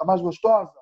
[0.00, 0.72] A mais gostosa.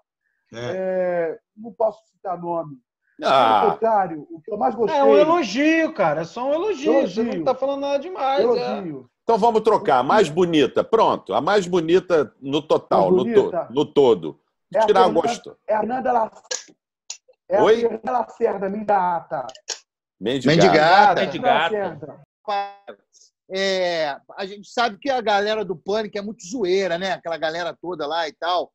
[0.53, 0.59] É.
[0.59, 1.39] É...
[1.57, 2.77] não posso citar nome.
[3.23, 3.71] Ah.
[3.73, 4.99] Contrário, o que eu mais gostei.
[4.99, 6.21] É um elogio, cara.
[6.21, 6.93] É só um elogio.
[6.93, 7.25] elogio.
[7.25, 8.41] Você não está falando nada demais.
[8.41, 8.43] É.
[8.43, 9.01] Elogio.
[9.01, 9.17] É.
[9.23, 9.99] Então vamos trocar.
[9.99, 10.85] A mais bonita.
[10.85, 11.35] Pronto.
[11.35, 14.39] A mais bonita no total, no, to, no todo.
[14.75, 15.57] É Tirar o gosto.
[15.67, 16.77] É a Nanda Lacerda.
[17.49, 17.75] É Oi?
[17.75, 19.47] a Fernanda Lacerda, Mendigata.
[20.21, 21.21] Mendigata.
[21.21, 21.77] Mendigata.
[21.81, 22.27] Mendigata
[23.51, 27.13] é, a gente sabe que a galera do Pânico é muito zoeira, né?
[27.13, 28.73] Aquela galera toda lá e tal.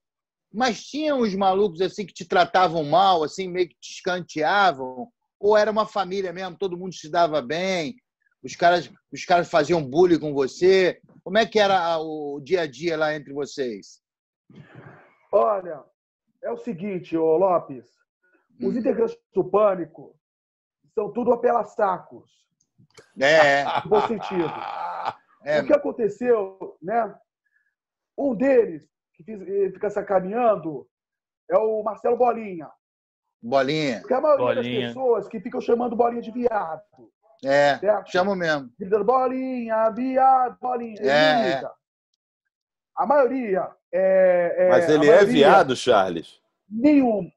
[0.53, 5.09] Mas tinha uns malucos assim que te tratavam mal, assim, meio que te escanteavam?
[5.39, 7.95] Ou era uma família mesmo, todo mundo se dava bem?
[8.43, 10.99] Os caras, os caras faziam bullying com você?
[11.23, 14.01] Como é que era o dia a dia lá entre vocês?
[15.31, 15.83] Olha,
[16.43, 17.85] é o seguinte, ô Lopes.
[18.59, 18.77] Os hum.
[18.77, 20.15] integrantes do Pânico
[20.93, 22.29] são tudo apelas sacos.
[23.19, 23.63] É.
[23.83, 24.51] No bom sentido.
[25.43, 25.59] É.
[25.59, 27.15] O que aconteceu, né?
[28.15, 29.23] Um deles, que
[29.73, 30.87] fica sacaneando,
[31.49, 32.69] é o Marcelo Bolinha.
[33.41, 34.01] Bolinha.
[34.01, 34.79] Porque a maioria Bolinha.
[34.81, 37.11] das pessoas que ficam chamando Bolinha de viado.
[37.43, 38.11] É, certo?
[38.11, 38.69] chamo mesmo.
[38.79, 41.01] Gritando Bolinha, viado, Bolinha.
[41.01, 41.71] É, é.
[42.95, 46.39] A maioria é, é Mas ele é viado, Charles?
[46.69, 47.31] Nenhum.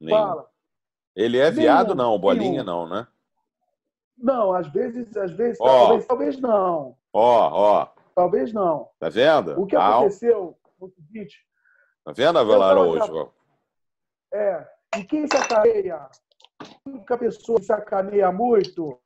[0.00, 0.18] nenhum.
[0.18, 0.48] Fala.
[1.14, 2.18] Ele é viado, nenhum, não.
[2.18, 2.64] Bolinha, nenhum.
[2.64, 3.06] não, né?
[4.18, 5.64] Não, às vezes, às vezes, oh.
[5.64, 6.96] talvez, talvez não.
[7.12, 7.88] Ó, ó.
[8.14, 8.88] Talvez não.
[8.98, 9.60] Tá vendo?
[9.60, 11.38] O que aconteceu foi o seguinte.
[12.04, 13.30] Tá vendo, Avelar, hoje?
[14.32, 14.66] É.
[14.96, 18.98] E quem sacaneia, a única pessoa que sacaneia muito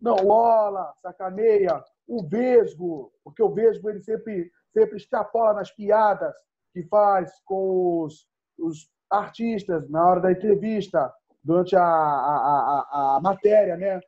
[0.00, 6.34] Não, o Ola sacaneia, o Vesgo, porque o Vesgo ele sempre, sempre extrapola nas piadas
[6.72, 8.26] que faz com os,
[8.58, 14.00] os artistas na hora da entrevista, durante a, a, a, a matéria, né?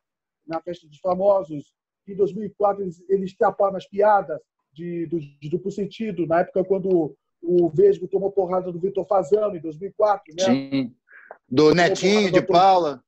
[0.51, 1.73] Na festa dos famosos.
[2.07, 4.39] Em 2004, ele, ele extrapola nas piadas
[4.73, 9.57] de, do, de duplo sentido, na época quando o Vesgo tomou porrada do Vitor Fazano,
[9.57, 10.35] em 2004.
[10.37, 10.45] Né?
[10.45, 10.95] Sim.
[11.49, 13.03] Do Netinho de Paula.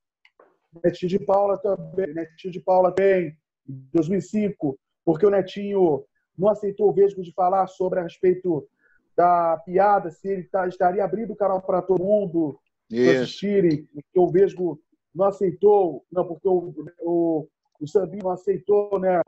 [0.82, 2.14] Netinho de Paula também.
[2.14, 3.36] Netinho de Paula tem,
[3.68, 6.04] em 2005, porque o Netinho
[6.38, 8.66] não aceitou o Vesgo de falar sobre a respeito
[9.14, 12.58] da piada, se ele tá, estaria abrindo o canal para todo mundo
[12.90, 14.80] assistirem, porque o Vesgo
[15.14, 17.48] não aceitou, não, porque o, o,
[17.80, 19.20] o Sambinho não aceitou, né,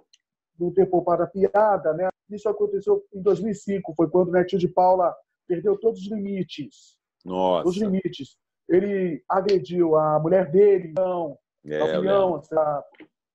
[0.58, 2.08] não ter poupado a piada, né?
[2.30, 5.14] Isso aconteceu em 2005, foi quando o Netinho de Paula
[5.46, 6.96] perdeu todos os limites.
[7.24, 7.68] Nossa.
[7.68, 8.36] Os limites.
[8.68, 12.84] Ele agrediu a mulher dele, não, é, a opinião, essa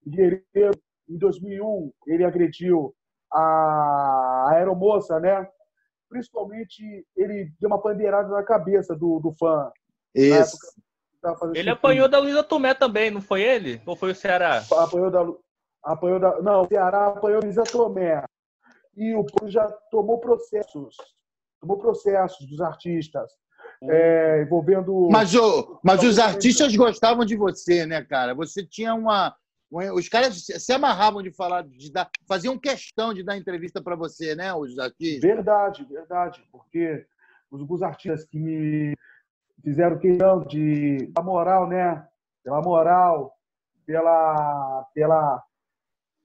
[0.07, 0.79] guerreiro.
[1.07, 2.95] Em 2001, ele agrediu
[3.31, 5.47] a aeromoça, né?
[6.07, 9.71] Principalmente, ele deu uma pandeirada na cabeça do, do fã.
[10.13, 10.57] Isso.
[11.53, 13.82] Ele apanhou da Luísa Tomé também, não foi ele?
[13.86, 14.63] Ou foi o Ceará?
[14.71, 15.25] Apanhou da,
[15.84, 18.23] apanhou da, não, o Ceará apanhou a Luísa Tomé.
[18.95, 20.95] E o já tomou processos.
[21.60, 23.32] Tomou processos dos artistas.
[23.84, 25.10] É, envolvendo.
[25.12, 28.34] Mas, o, mas os artistas gostavam de você, né, cara?
[28.34, 29.36] Você tinha uma.
[29.93, 34.36] Os caras se amarravam de falar, de dar, faziam questão de dar entrevista para você,
[34.36, 34.53] né?
[34.53, 35.21] Os artistas.
[35.21, 36.43] Verdade, verdade.
[36.51, 37.05] Porque
[37.51, 38.95] os, os artistas que me
[39.63, 42.07] fizeram questão de da moral, né?
[42.43, 43.33] Pela moral,
[43.85, 45.43] pela pela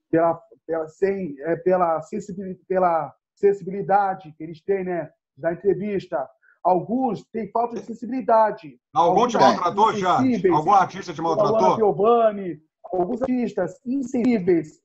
[0.09, 5.09] pela pela sem é, pela sensibilidade, pela sensibilidade que eles têm, né?
[5.37, 6.27] Da entrevista.
[6.63, 8.79] Alguns têm falta de sensibilidade.
[8.91, 10.17] Algum te maltratou, já?
[10.51, 11.75] Algum artista te maltratou?
[11.75, 14.81] Giovanni, alguns artistas insensíveis.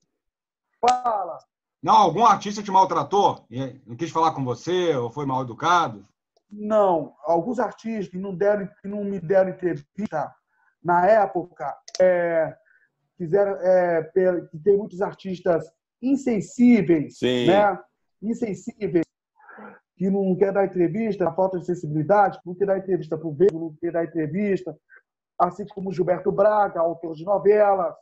[0.79, 1.39] Fala.
[1.81, 3.43] Não, algum artista te maltratou?
[3.87, 6.05] Não quis falar com você ou foi mal educado?
[6.51, 10.33] Não, alguns artistas que não, deram, que não me deram entrevista
[10.83, 12.55] na época, é,
[13.17, 14.03] fizeram, é,
[14.51, 17.47] que tem muitos artistas insensíveis, Sim.
[17.47, 17.79] né?
[18.21, 19.05] Insensíveis,
[19.95, 23.33] que não quer dar entrevista, a falta de sensibilidade, não quer dar entrevista para o
[23.33, 24.75] Veio, não quer dar entrevista,
[25.39, 27.95] assim como Gilberto Braga, autor de novelas,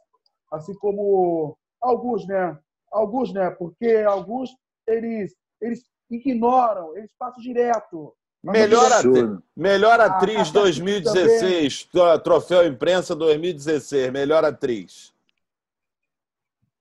[0.51, 2.57] assim como alguns, né?
[2.91, 3.49] Alguns, né?
[3.51, 4.49] Porque alguns
[4.87, 8.15] eles, eles ignoram, eles passam direto.
[8.43, 9.37] Melhor, atri...
[9.55, 11.89] Melhor atriz 2016,
[12.23, 15.13] troféu imprensa 2016, melhor atriz.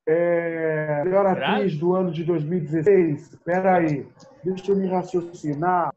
[0.07, 3.33] É, melhor atriz do ano de 2016.
[3.33, 4.07] Espera aí,
[4.45, 5.93] deixa eu me raciocinar.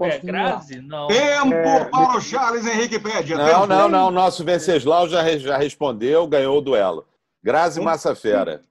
[0.00, 0.80] É, Grazi?
[0.80, 1.08] Não.
[1.08, 3.36] Tempo é, para o Charles Henrique Pédia.
[3.36, 4.10] Não, não, não.
[4.10, 7.06] Nosso Venceslau já, já respondeu, ganhou o duelo.
[7.42, 8.62] Grazi Massafera.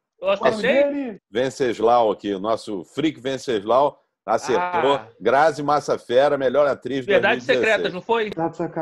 [1.29, 4.95] Venceslau aqui, o nosso freak Venceslau Acertou.
[4.95, 5.07] Ah.
[5.21, 8.31] Grazi Massafera, melhor atriz Verdades Secretas, não foi?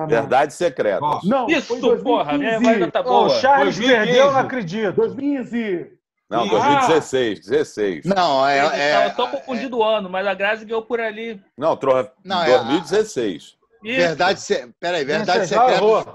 [0.07, 1.23] Verdades Secretas.
[1.25, 3.25] Não, Isso, porra, minha voz tá boa.
[3.25, 4.05] O Charles 2015.
[4.05, 4.95] perdeu, não acredito.
[4.95, 5.91] 2015.
[6.29, 8.05] Não, 2016, 16.
[8.05, 8.57] Não, é.
[8.57, 11.39] é eu tô confundido o ano, mas a Grazi ganhou por ali.
[11.57, 12.09] Não, tro...
[12.23, 13.57] não 2016.
[13.85, 13.97] É...
[13.97, 14.73] Verdade, se...
[14.79, 16.05] peraí, Verdades Secretas.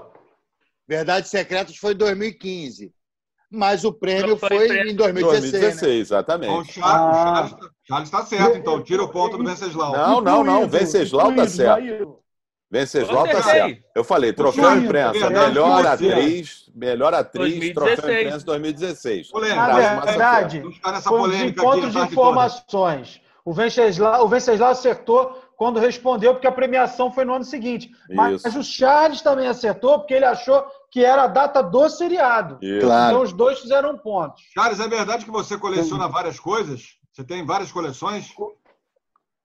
[0.87, 2.91] Verdades Secretas foi 2015
[3.51, 5.51] mas o prêmio foi, foi em 2016.
[5.51, 5.99] 2016, né?
[5.99, 6.49] exatamente.
[6.49, 7.69] Então, o Charles, ah.
[7.83, 9.91] Charles está certo, então tira o ponto do Venceslau.
[9.91, 10.67] Não, não, não.
[10.67, 12.19] Venceslau está certo.
[12.71, 13.83] Venceslau está certo.
[13.95, 19.31] Eu falei, troféu imprensa, melhor atriz, melhor atriz, troféu imprensa 2016.
[19.33, 20.61] Na verdade,
[21.03, 23.21] foi um encontro de informações.
[23.43, 27.91] O Venceslau, o Venceslau acertou quando respondeu, porque a premiação foi no ano seguinte.
[28.09, 32.59] Mas, mas, o Charles também acertou, porque ele achou que era a data do seriado.
[32.81, 33.11] Claro.
[33.11, 34.43] Então os dois fizeram pontos.
[34.53, 36.97] Charles, é verdade que você coleciona várias coisas?
[37.11, 38.33] Você tem várias coleções?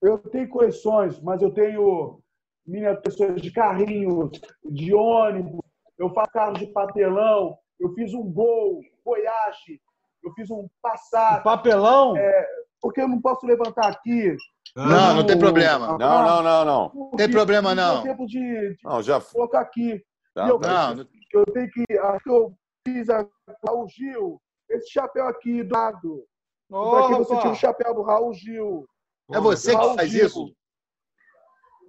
[0.01, 2.19] Eu tenho coleções, mas eu tenho
[2.65, 4.31] miniaturas de carrinhos,
[4.63, 5.61] de ônibus,
[5.97, 9.79] eu faço carros de papelão, eu fiz um gol, Voyage,
[10.23, 11.43] eu fiz um passado.
[11.43, 12.17] papelão?
[12.17, 12.47] É,
[12.81, 14.35] porque eu não posso levantar aqui.
[14.75, 15.97] Não, não tem problema.
[15.97, 16.91] Não, não, não, não.
[16.93, 18.03] Não tem problema, não.
[18.03, 19.21] tempo de, de não, já...
[19.21, 20.03] colocar aqui.
[20.33, 21.07] Tá, eu, não,
[21.39, 21.83] eu tenho que.
[21.97, 22.55] Acho que eu
[22.87, 23.27] fiz a
[23.65, 24.41] Raul Gil.
[24.69, 26.25] Esse chapéu aqui do lado.
[26.71, 28.87] Oh, aqui você tira o chapéu do Raul Gil.
[29.31, 30.25] É você que faz Gil.
[30.25, 30.55] isso?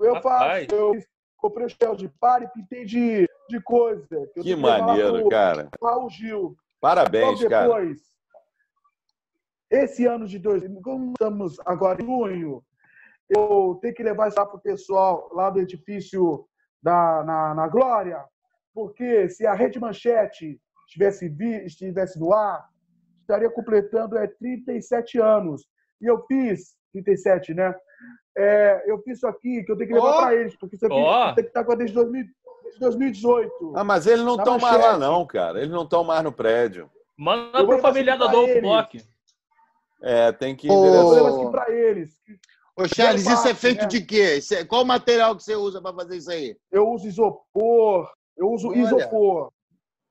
[0.01, 0.75] Eu faço.
[0.75, 0.93] Eu
[1.37, 4.27] comprei o chapéu de par e pintei de, de coisa.
[4.35, 5.71] Que, que maneiro, cara.
[5.83, 6.57] Raul Gil.
[6.81, 9.83] Parabéns, então, depois, cara.
[9.85, 12.63] Esse ano de 2000, como estamos agora em junho,
[13.29, 16.47] eu tenho que levar isso lá para o pessoal lá do edifício
[16.83, 18.25] da, na, na Glória,
[18.77, 21.35] porque se a Rede Manchete estivesse,
[21.65, 22.63] estivesse no ar,
[23.23, 25.67] estaria completando é, 37 anos.
[25.99, 27.75] E eu fiz 37, né?
[28.37, 30.21] É, eu fiz isso aqui, que eu tenho que levar oh!
[30.21, 31.35] para eles, porque isso aqui oh!
[31.35, 33.73] tem que estar com a desde 2018.
[33.75, 35.59] Ah, mas eles não estão mais lá, não, cara.
[35.59, 36.91] Eles não estão mais no prédio.
[37.17, 39.03] Manda pro familiar da Adolfo Bloch.
[40.03, 41.51] É, tem que endereçar.
[41.51, 42.11] para eles.
[42.77, 43.87] Ô, Charles, isso é feito né?
[43.87, 44.39] de quê?
[44.53, 46.55] É, qual o material que você usa para fazer isso aí?
[46.71, 48.07] Eu uso isopor.
[48.37, 48.79] Eu uso Olha.
[48.79, 49.51] isopor.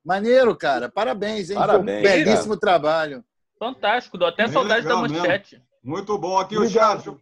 [0.04, 0.90] Maneiro, cara.
[0.90, 1.58] Parabéns, hein?
[1.58, 2.02] Parabéns.
[2.02, 3.24] Belíssimo trabalho.
[3.58, 4.18] Fantástico.
[4.18, 5.56] Dou até saudade da manchete.
[5.56, 5.68] Mesmo.
[5.84, 7.16] Muito bom aqui o chat.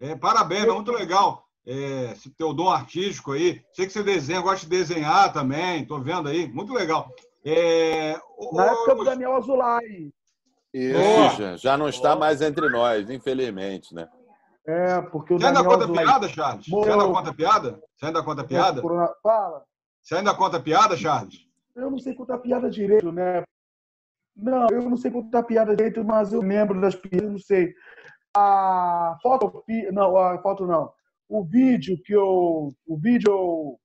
[0.00, 1.44] É, parabéns, é muito legal.
[1.66, 3.62] É, esse teu dom artístico aí.
[3.72, 5.84] Sei que você desenha, gosta de desenhar também.
[5.84, 6.48] Tô vendo aí.
[6.48, 7.08] Muito legal.
[7.44, 8.18] É,
[8.52, 10.12] Na época do Daniel Azulay.
[10.72, 14.08] Isso, já não está mais entre nós, infelizmente, né?
[14.66, 16.68] É, porque o Você ainda conta Azulay piada, Charles?
[16.68, 16.84] Morreu.
[16.84, 17.82] Você ainda conta piada?
[17.96, 18.82] Você ainda conta piada?
[19.22, 19.64] Fala.
[20.02, 21.46] Você ainda conta piada, Charles?
[21.74, 23.42] Eu não sei contar piada direito, né?
[24.36, 27.74] Não, eu não sei contar piada direito, mas eu lembro das piadas, não sei.
[28.34, 30.92] A foto, não, a foto não.
[31.28, 33.78] O vídeo que eu, o vídeo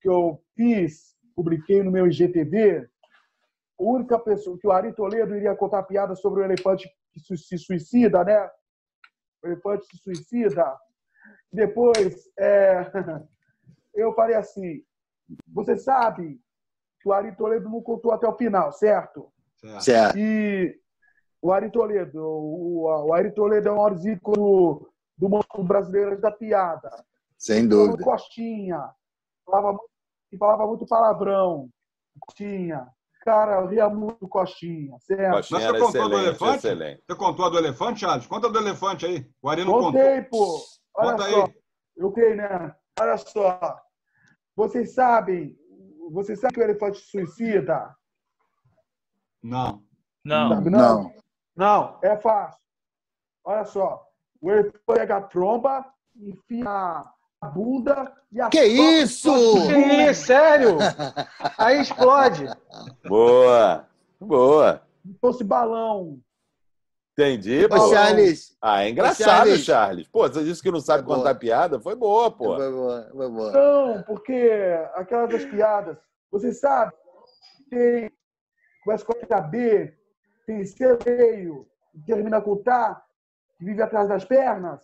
[0.00, 2.88] que eu fiz, publiquei no meu IGTV,
[3.78, 7.58] a única pessoa que o Ari Toledo iria contar piada sobre o elefante que se
[7.58, 8.48] suicida, né?
[9.42, 10.76] O elefante se suicida.
[11.52, 12.90] Depois, é...
[13.94, 14.84] eu falei assim:
[15.48, 16.40] você sabe
[17.00, 19.32] que o Ari Toledo não contou até o final, certo?
[19.80, 20.18] Certo.
[20.18, 20.78] E
[21.40, 26.20] o Ari Toledo, o, o Ari Toledo é o maior ícone do, do mundo brasileiro
[26.20, 26.90] da piada.
[27.38, 28.02] Sem dúvida.
[28.04, 28.90] Costinha.
[29.46, 29.78] Falava,
[30.38, 31.68] falava muito palavrão.
[32.18, 32.86] Costinha.
[33.22, 34.96] Cara, eu ria muito Costinha.
[35.00, 35.36] Certo?
[35.36, 36.56] Costinha Mas você contou excelente, do elefante?
[36.58, 37.02] Excelente.
[37.06, 38.26] Você contou a do elefante, Charles?
[38.26, 39.26] Conta do elefante aí.
[39.42, 40.30] O Ari não Contei, contou.
[40.30, 40.64] pô.
[40.94, 41.44] Olha Conta só.
[41.44, 41.54] aí.
[41.96, 42.74] Eu creio, né?
[42.98, 43.80] Olha só.
[44.56, 45.56] Vocês sabem,
[46.10, 47.94] vocês sabem que o elefante suicida?
[49.42, 49.82] Não.
[50.24, 50.60] Não.
[50.60, 51.14] Não.
[51.56, 52.60] Não, é fácil.
[53.44, 54.06] Olha só.
[54.40, 55.84] O elefante pega a tromba,
[56.16, 57.04] enfia
[57.40, 59.32] a bunda e a Que isso?
[59.66, 60.26] Que isso?
[60.26, 60.78] Sério?
[61.56, 62.46] Aí explode.
[63.06, 63.88] Boa.
[64.20, 64.82] Boa.
[65.20, 66.20] Fosse balão.
[67.20, 67.74] Entendi, pô.
[67.74, 68.56] Ô, Charles.
[68.62, 69.60] Ah, é engraçado, Charles.
[69.60, 70.08] Charles.
[70.08, 71.38] Pô, você disse que não sabe foi contar boa.
[71.38, 71.78] piada?
[71.78, 72.56] Foi boa, pô.
[72.56, 73.52] Foi boa, foi boa.
[73.52, 74.50] Não, porque
[74.94, 75.98] aquelas das piadas,
[76.30, 76.92] você sabe,
[77.68, 78.10] tem,
[78.82, 79.94] começa com a B,
[80.46, 81.68] tem C meio,
[82.06, 83.04] termina com Tá,
[83.58, 84.80] que vive atrás das pernas.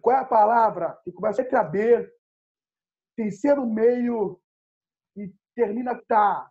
[0.00, 2.12] Qual é a palavra que começa com a B,
[3.16, 4.40] tem C no meio
[5.16, 6.50] e termina com Tá?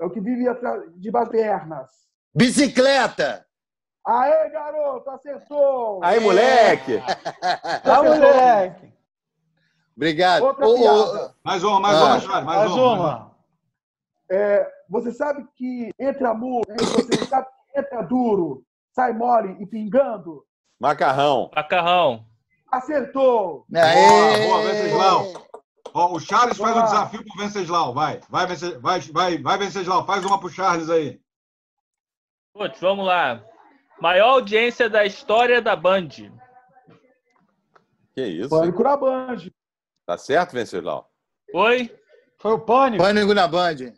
[0.00, 2.09] É o que vive atrás, das pernas.
[2.34, 3.44] Bicicleta!
[4.06, 6.00] Aê, garoto, acertou!
[6.02, 7.02] Aí, moleque!
[7.84, 8.92] Tá, moleque!
[9.96, 10.44] Obrigado.
[10.44, 11.34] Outra ô, piada.
[11.44, 12.92] Mais uma, mais ah, uma, mais, mais uma.
[12.92, 13.30] uma.
[14.30, 18.64] É, você sabe que entra muro, você sabe que entra duro,
[18.94, 20.46] sai mole e pingando?
[20.78, 21.50] Macarrão.
[21.54, 22.24] Macarrão.
[22.70, 23.66] Acertou!
[23.74, 24.46] Aê!
[24.46, 25.32] Boa, boa, Venceslau.
[25.92, 27.92] Ó, o Charles faz o desafio pro Venceslau.
[27.92, 30.06] Vai, vai, vai, vai, vai, Venceslau.
[30.06, 31.20] Faz uma pro Charles aí.
[32.52, 33.44] Putz, vamos lá.
[34.00, 36.08] Maior audiência da história da Band.
[38.14, 38.50] Que isso?
[38.50, 39.36] Pânico na Band.
[40.06, 41.08] Tá certo, Venceslau?
[41.52, 41.96] Foi?
[42.38, 43.02] Foi o Pânico.
[43.02, 43.94] Pânico na Band.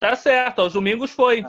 [0.00, 1.44] Tá certo, aos domingos foi.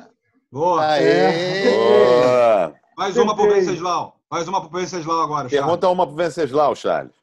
[0.51, 0.85] Boa.
[0.85, 1.63] Aê.
[1.63, 2.75] Boa.
[2.97, 4.19] Mais uma pro Venceslau.
[4.29, 7.15] Mais uma pro Venceslau agora, Pergunta uma pro Venceslau, Charles.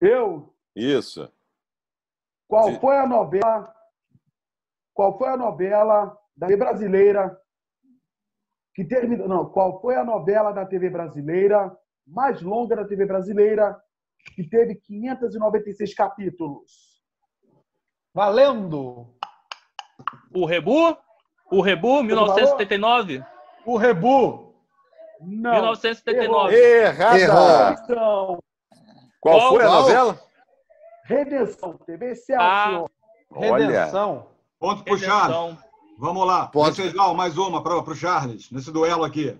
[0.00, 0.52] Eu?
[0.76, 1.30] Isso.
[2.48, 3.74] Qual foi a novela?
[4.92, 7.40] Qual foi a novela da brasileira
[8.78, 9.26] que terminou.
[9.26, 13.76] Não, qual foi a novela da TV brasileira mais longa da TV brasileira
[14.36, 17.02] que teve 596 capítulos?
[18.14, 19.12] Valendo!
[20.32, 20.96] O Rebu?
[21.50, 23.24] O Rebu, 1979?
[23.66, 24.54] O Rebu.
[25.20, 25.54] Não.
[25.54, 26.54] 1979.
[26.54, 27.84] Errada.
[27.84, 28.40] Qual,
[29.20, 30.20] qual foi a novela?
[31.02, 32.40] Redenção, TV Celso.
[32.40, 32.84] Ah,
[33.32, 34.28] Redenção.
[34.60, 35.58] Ponto pro Charles.
[35.98, 36.46] Vamos lá.
[36.46, 36.80] Pode.
[36.80, 39.36] Venceslau, mais uma para o Charles, nesse duelo aqui.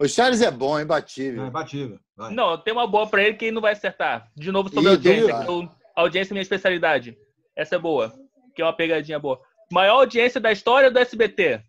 [0.00, 1.44] O Charles é bom, é imbatível.
[1.44, 1.98] É imbatível.
[2.16, 2.32] Vai.
[2.32, 4.30] Não, tem uma boa para ele que ele não vai acertar.
[4.34, 5.44] De novo sobre a audiência.
[5.46, 7.18] Eu, audiência é minha especialidade.
[7.54, 8.10] Essa é boa.
[8.54, 9.38] Que é uma pegadinha boa.
[9.70, 11.62] Maior audiência da história do SBT.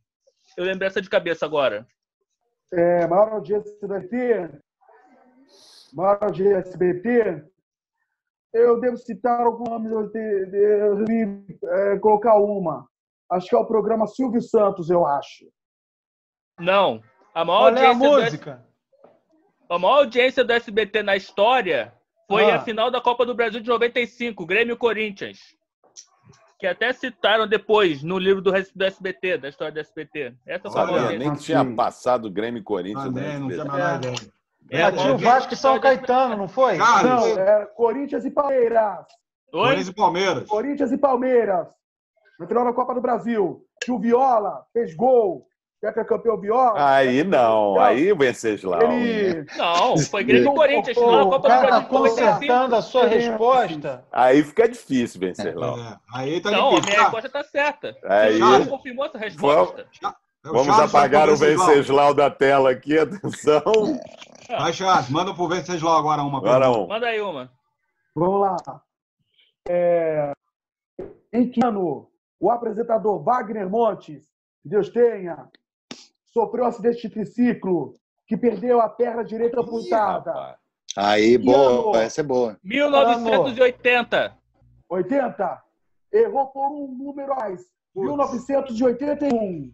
[0.55, 1.85] Eu lembro essa de cabeça agora.
[2.71, 4.49] É, maior audiência do SBT.
[5.93, 7.43] Maior audiência do SBT.
[8.53, 12.87] Eu devo citar alguns nomes, eu devo é, colocar uma.
[13.31, 15.45] Acho que é o programa Silvio Santos, eu acho.
[16.59, 17.01] Não.
[17.33, 18.65] A maior Qual audiência é a música?
[19.67, 19.75] Do...
[19.75, 21.93] A maior audiência do SBT na história
[22.27, 22.55] foi ah.
[22.55, 25.39] a final da Copa do Brasil de 95, Grêmio Corinthians.
[26.59, 30.33] que até citaram depois no livro do, do SBT, da história do SBT.
[30.45, 33.05] Essa foi Olha, nem que tinha passado o Grêmio e Corinthians.
[33.05, 34.07] Ah, né, não tinha mais nada.
[34.71, 36.77] É, é, tinha o Vasco e São Caetano, não foi?
[36.77, 39.05] Não, é Corinthians e Palmeiras.
[39.51, 39.61] Oi?
[39.61, 40.47] Corinthians e Palmeiras.
[40.47, 41.67] Corinthians e Palmeiras.
[42.39, 43.65] No final da Copa do Brasil.
[43.83, 45.45] Que o Viola fez gol.
[46.07, 46.73] campeão Viola.
[46.75, 48.81] Aí não, aí o Venceslau.
[48.81, 49.45] Ele...
[49.57, 50.97] Não, foi Grêmio e Corinthians.
[50.97, 51.89] Final da Copa do Brasil.
[51.89, 54.05] Consertando a sua resposta.
[54.09, 55.77] Aí fica difícil, Venceslau.
[55.79, 56.87] É, aí tá não, difícil.
[56.87, 57.97] a minha resposta tá certa.
[58.05, 58.39] Aí...
[58.39, 59.85] Já confirmou essa resposta.
[60.41, 63.99] Vamos, Vamos apagar o Venceslau da tela aqui, atenção.
[64.47, 66.37] Vai, Charles, manda pro Venceslau agora uma.
[66.37, 66.87] Agora um.
[66.87, 67.51] Manda aí uma.
[68.15, 68.57] Vamos lá.
[69.67, 70.31] É...
[71.31, 72.09] Em que ano
[72.39, 74.27] o apresentador Wagner Montes,
[74.63, 75.47] Deus tenha,
[76.25, 77.93] sofreu um acidente de triciclo
[78.27, 80.57] que perdeu a perna direita amputada?
[80.95, 82.03] Aí, boa, ano?
[82.03, 82.57] essa é boa.
[82.63, 84.37] 1980.
[84.89, 85.63] 80?
[86.11, 87.61] Errou por um número mais.
[87.95, 89.71] 1981.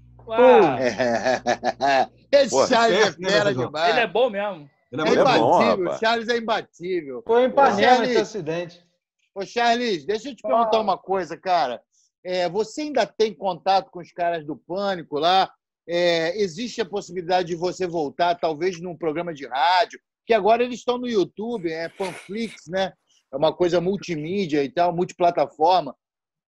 [2.31, 3.89] Esse Pô, Charles é fera demais.
[3.91, 4.69] Ele é bom mesmo.
[4.91, 5.85] Ele é, é imbatível.
[5.85, 7.23] Bom, Charles é imbatível.
[7.25, 8.85] Foi em Panema esse acidente.
[9.33, 10.81] Ô, Charles, deixa eu te perguntar ah.
[10.81, 11.81] uma coisa, cara.
[12.25, 15.51] É, você ainda tem contato com os caras do Pânico lá?
[15.87, 19.99] É, existe a possibilidade de você voltar, talvez, num programa de rádio?
[20.25, 22.91] Que agora eles estão no YouTube, é Panflix, né?
[23.31, 25.95] É uma coisa multimídia e tal, multiplataforma.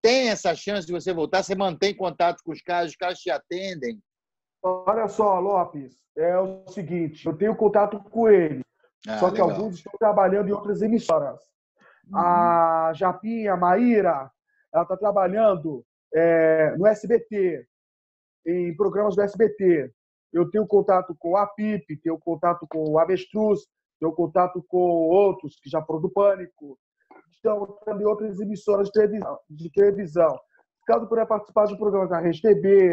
[0.02, 1.44] Tem essa chance de você voltar?
[1.44, 2.90] Você mantém contato com os caras?
[2.90, 4.02] Os caras te atendem?
[4.64, 8.62] Olha só, Lopes, é o seguinte, eu tenho contato com ele,
[9.08, 9.52] ah, só que legal.
[9.52, 11.40] alguns estão trabalhando em outras emissoras.
[12.14, 14.32] A Japinha, a Maíra,
[14.74, 17.66] ela está trabalhando é, no SBT,
[18.46, 19.92] em programas do SBT.
[20.32, 23.62] Eu tenho contato com a PIP, tenho contato com o Avestruz,
[24.00, 26.78] tenho contato com outros que já foram do Pânico,
[27.32, 29.40] estão também outras emissoras de televisão.
[29.50, 30.40] De televisão.
[30.86, 32.92] Caso puder participar de um programa da Rede TV,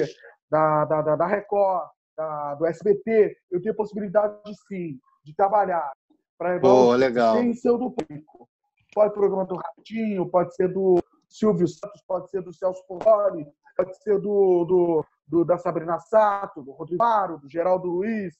[0.51, 4.37] da, da, da, da Record, da, do SBT, eu tenho possibilidade,
[4.69, 5.91] sim, de trabalhar
[6.39, 7.37] para oh, legal.
[7.37, 8.49] sem ser do público.
[8.95, 11.03] Pode ser programa do Ratinho, pode ser do
[11.35, 13.45] Silvio Santos, pode ser do Celso Porroli,
[13.77, 18.35] pode ser do, do, do, da Sabrina Sato, do Rodrigo Maro, do Geraldo Luiz,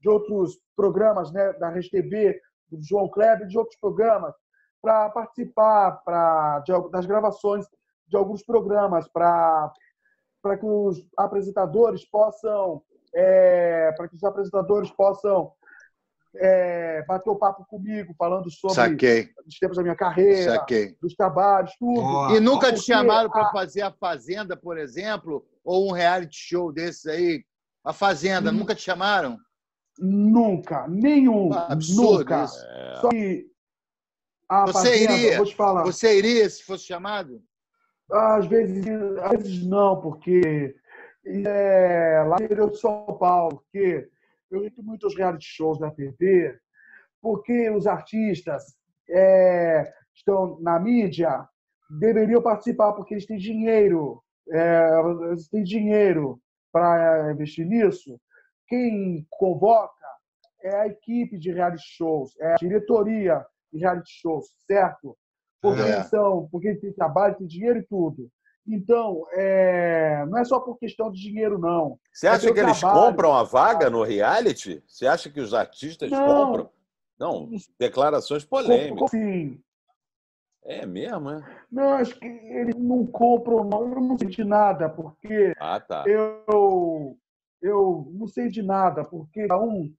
[0.00, 2.40] de outros programas né, da Rede TV,
[2.70, 4.32] do João Kleber, de outros programas,
[4.80, 7.66] para participar pra, de, das gravações
[8.06, 9.72] de alguns programas, para
[10.60, 12.80] que os apresentadores possam
[13.12, 15.50] é, para que os apresentadores possam
[16.38, 19.30] é, bater o papo comigo, falando sobre Saquei.
[19.46, 20.96] os tempos da minha carreira, Saquei.
[21.00, 22.00] dos trabalhos, tudo.
[22.00, 22.30] Oh.
[22.30, 23.52] E nunca te chamaram para a...
[23.52, 27.44] fazer a Fazenda, por exemplo, ou um reality show desses aí?
[27.84, 29.38] A Fazenda, nunca te chamaram?
[29.98, 31.52] Nunca, nenhum.
[31.52, 32.44] Ah, absurdo nunca.
[32.44, 32.66] Isso.
[32.66, 32.96] É.
[33.00, 33.46] Só que
[34.48, 35.36] a você Fazenda, iria?
[35.36, 35.82] Vou te falar.
[35.84, 37.42] Você iria se fosse chamado?
[38.10, 38.86] Às vezes,
[39.22, 40.74] às vezes não, porque
[41.24, 44.08] é, lá no interior de São Paulo, porque
[44.50, 46.58] eu entro muitos reality shows da TV,
[47.20, 48.76] porque os artistas
[49.08, 51.46] é, estão na mídia,
[51.98, 56.40] deveriam participar, porque eles têm dinheiro, é, eles têm dinheiro
[56.72, 58.20] para investir nisso.
[58.68, 59.94] Quem convoca
[60.62, 65.16] é a equipe de reality shows, é a diretoria de reality shows, certo?
[65.60, 66.02] Porque, é.
[66.04, 68.30] são, porque tem trabalho, tem dinheiro e tudo.
[68.68, 70.24] Então, é...
[70.26, 71.98] não é só por questão de dinheiro, não.
[72.12, 73.06] Você acha é que eles trabalho.
[73.06, 74.82] compram a vaga no reality?
[74.86, 76.26] Você acha que os artistas não.
[76.26, 76.70] compram?
[77.18, 77.48] Não,
[77.78, 79.10] declarações polêmicas.
[79.10, 79.60] Sim.
[80.64, 81.64] É mesmo, é?
[81.70, 83.82] Não, acho que eles não compram, não.
[83.82, 86.04] Eu não sei de nada, porque ah, tá.
[86.06, 87.16] eu,
[87.62, 89.94] eu não sei de nada, porque um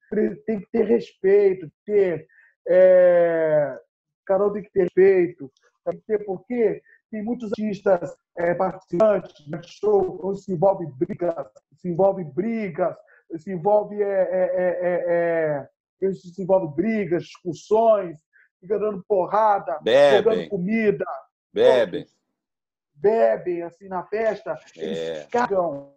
[0.45, 2.27] tem que ter respeito, ter.
[2.67, 3.79] É...
[4.25, 5.49] Carol tem que ter respeito,
[5.85, 10.85] tem que ter, porque tem muitos artistas é, participantes de né, show onde se envolve
[10.97, 12.95] brigas, se envolve brigas,
[13.37, 15.67] se envolve é, é,
[16.01, 18.17] é, se envolve brigas, discussões,
[18.59, 19.79] fica dando porrada,
[20.15, 21.05] jogando comida,
[21.53, 22.05] bebem,
[22.93, 25.95] bebem assim na festa, eles cagam.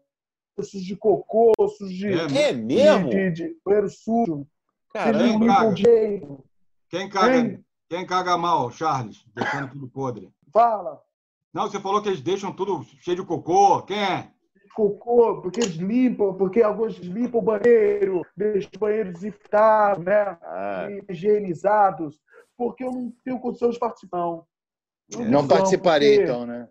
[0.59, 3.09] Sujos de cocô, sujos de, é mesmo?
[3.09, 4.47] de, de, de banheiro sujo.
[4.93, 5.73] Caramba,
[6.91, 10.31] quem caga, quem caga mal, Charles, deixando tudo podre.
[10.53, 11.01] Fala.
[11.53, 13.83] Não, você falou que eles deixam tudo cheio de cocô.
[13.83, 14.29] Quem é?
[14.75, 20.39] Cocô, porque eles limpam, porque alguns limpam o banheiro, deixam o banheiro desinfetado, né?
[20.43, 20.87] Ah.
[21.09, 22.21] higienizados,
[22.57, 24.19] porque eu não tenho condição de participar.
[24.19, 24.47] Não,
[25.29, 26.31] não participarei, porque...
[26.31, 26.69] então, né?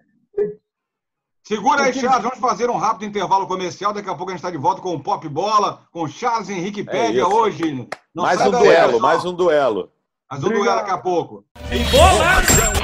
[1.43, 2.23] Segura aí, Charles.
[2.23, 3.91] Vamos fazer um rápido intervalo comercial.
[3.91, 6.83] Daqui a pouco a gente está de volta com o Pop Bola, com Charles Henrique
[6.83, 7.89] Pega é hoje.
[8.13, 9.91] Não mais um duelo, mais um duelo.
[10.29, 10.65] Mais um Obrigado.
[10.65, 11.43] duelo daqui a pouco.
[11.71, 12.78] E bola!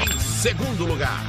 [0.46, 1.26] Segundo lugar.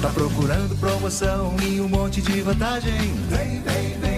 [0.00, 2.92] Tá procurando promoção e um monte de vantagem?
[3.28, 4.17] Vem, vem, vem,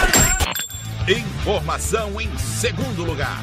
[1.11, 3.41] Informação em segundo lugar.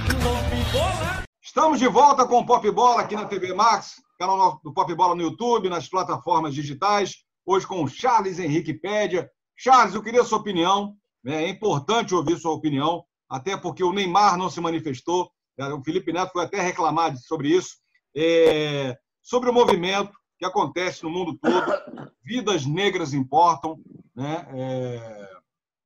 [1.43, 5.15] Estamos de volta com o Pop Bola aqui na TV Max, canal do Pop Bola
[5.15, 7.17] no YouTube, nas plataformas digitais.
[7.45, 9.31] Hoje com o Charles Henrique Pédia.
[9.55, 10.95] Charles, eu queria sua opinião.
[11.23, 11.45] Né?
[11.45, 15.31] É importante ouvir sua opinião, até porque o Neymar não se manifestou.
[15.59, 15.69] Né?
[15.69, 17.77] O Felipe Neto foi até reclamar sobre isso.
[18.17, 18.97] É...
[19.21, 22.11] Sobre o movimento que acontece no mundo todo.
[22.25, 23.79] Vidas negras importam.
[24.17, 24.47] Né?
[24.55, 25.38] É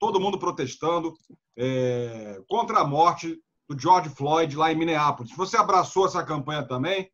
[0.02, 1.14] todo mundo protestando
[1.56, 5.30] é, contra a morte do George Floyd lá em Minneapolis.
[5.36, 7.08] Você abraçou essa campanha também?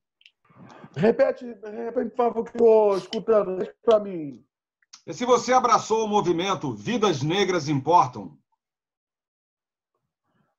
[0.96, 4.42] Repete, repete por favor, que estou escutando para mim.
[5.06, 8.38] E se você abraçou o movimento Vidas Negras Importam?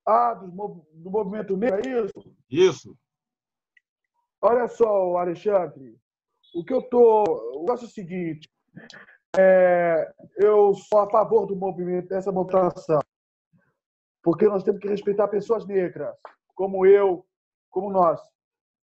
[0.06, 2.36] Ah, do, do movimento negro, é isso?
[2.48, 2.98] Isso.
[4.40, 5.98] Olha só, Alexandre,
[6.54, 7.24] o que eu tô,
[7.56, 8.48] eu acho o seguinte,
[9.38, 13.00] é, eu sou a favor do movimento, dessa movimentação,
[14.24, 16.16] porque nós temos que respeitar pessoas negras,
[16.56, 17.26] como eu,
[17.70, 18.20] como nós.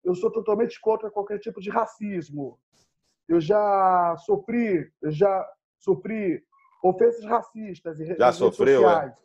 [0.03, 2.59] Eu sou totalmente contra qualquer tipo de racismo.
[3.27, 6.45] Eu já sofri, eu já sofri
[6.83, 9.17] ofensas racistas e já sofreu, é?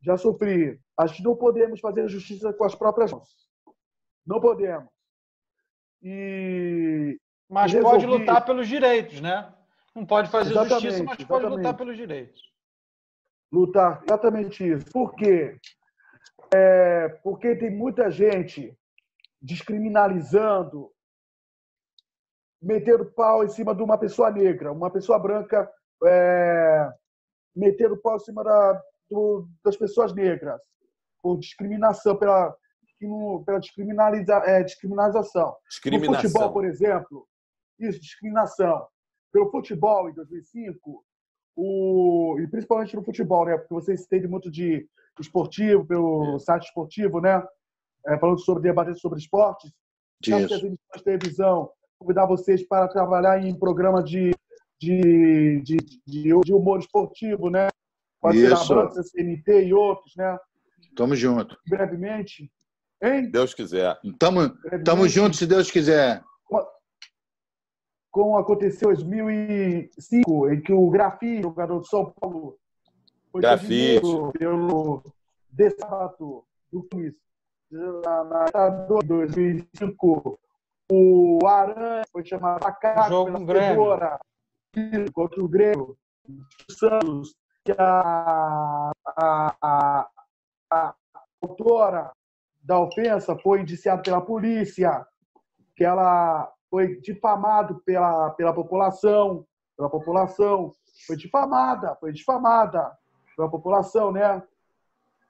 [0.00, 0.80] Já sofri.
[0.96, 3.28] Acho que não podemos fazer justiça com as próprias mãos.
[4.24, 4.88] Não podemos.
[6.02, 7.18] E
[7.48, 7.96] mas resolvi...
[7.96, 9.52] pode lutar pelos direitos, né?
[10.00, 12.40] Não pode fazer exatamente, justiça, mas pode lutar pelos direitos.
[13.52, 14.90] Lutar, exatamente isso.
[14.90, 15.60] Por quê?
[16.54, 18.74] É, porque tem muita gente
[19.42, 20.90] descriminalizando,
[22.62, 25.70] metendo pau em cima de uma pessoa negra, uma pessoa branca
[26.06, 26.90] é,
[27.54, 30.58] metendo pau em cima da, do, das pessoas negras,
[31.18, 32.56] com discriminação pela,
[33.44, 35.54] pela descriminaliza, é, descriminalização.
[35.68, 36.14] discriminação.
[36.14, 37.28] No futebol, por exemplo,
[37.78, 38.88] isso, discriminação
[39.32, 41.04] pelo futebol em 2005,
[41.56, 43.56] o, e principalmente no futebol, né?
[43.56, 47.42] Porque vocês entendem muito de esportivo, pelo site esportivo, né?
[48.06, 49.70] É, falando sobre debater sobre esportes.
[50.22, 54.34] Acho que as emissoras de televisão convidar vocês para trabalhar em programa de,
[54.78, 55.76] de, de,
[56.06, 57.68] de, de humor esportivo, né?
[58.20, 60.38] Pode ser a Banca, CNT e outros, né?
[60.96, 61.56] Tamo junto.
[61.68, 62.50] Brevemente.
[63.02, 63.30] Hein?
[63.30, 63.98] Deus quiser.
[64.18, 64.50] Tamo,
[64.84, 66.22] tamo junto, se Deus quiser
[68.10, 72.58] como aconteceu em 2005, em que o Grafite, jogador de São Paulo,
[73.30, 74.00] foi Grafite.
[74.38, 75.02] pelo
[75.50, 77.14] Dessato do Cruz.
[77.70, 78.68] Na
[79.04, 80.38] 2005,
[80.90, 84.20] o Aranha foi chamado Macaco Jogo pela Fedora
[85.12, 85.96] contra o Grêmio.
[86.28, 87.34] O Santos,
[87.64, 90.08] que a, a, a,
[90.70, 90.94] a
[91.40, 92.12] autora
[92.60, 95.06] da ofensa foi indiciada pela polícia,
[95.76, 99.44] que ela foi difamado pela, pela população,
[99.76, 100.72] pela população,
[101.06, 102.96] foi difamada, foi difamada
[103.36, 104.42] pela população, né?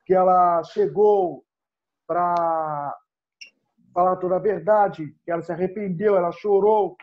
[0.04, 1.44] Que ela chegou
[2.06, 2.96] para
[3.94, 6.96] falar toda a verdade, que ela se arrependeu, ela chorou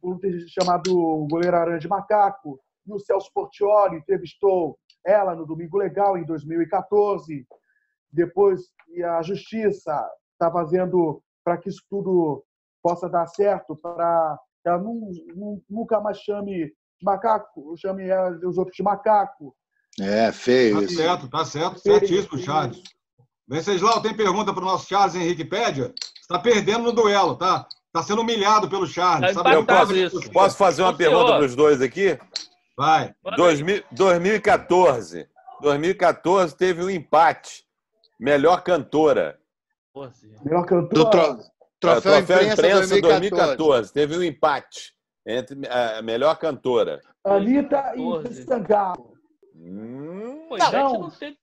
[0.00, 2.58] por ter chamado o goleiro Aranha de macaco.
[2.86, 7.46] E o Celso Portioli entrevistou ela no Domingo Legal em 2014.
[8.10, 8.72] Depois,
[9.04, 12.44] a Justiça está fazendo para que isso tudo
[12.82, 14.82] possa dar certo para ela
[15.68, 19.54] nunca mais chame de macaco, chame ela, os outros de macaco.
[19.98, 20.96] É, feio tá isso.
[20.96, 22.38] certo, tá certo, feio, certíssimo.
[22.38, 22.82] Charles.
[23.48, 25.92] Venceslau, tem pergunta para o nosso Charles Henrique Pédia?
[26.20, 27.66] Está perdendo no duelo, tá?
[27.86, 29.34] Está sendo humilhado pelo Charles.
[29.34, 32.16] Tá eu posso, posso, fazer uma pergunta para os dois aqui?
[32.76, 33.12] Vai.
[33.36, 35.28] 2000, 2014.
[35.60, 37.64] 2014 teve um empate.
[38.18, 39.40] Melhor cantora.
[40.44, 41.34] Melhor cantora.
[41.34, 41.42] Do,
[41.80, 43.56] Troféu, é, Troféu Imprensa, Imprensa 2014.
[43.56, 43.92] 2014.
[43.92, 44.94] Teve um empate
[45.26, 47.00] entre a melhor cantora.
[47.24, 49.14] Anitta e Sangalo.
[49.54, 50.92] Hum, Pô, Ivete não.
[51.00, 51.36] não teve,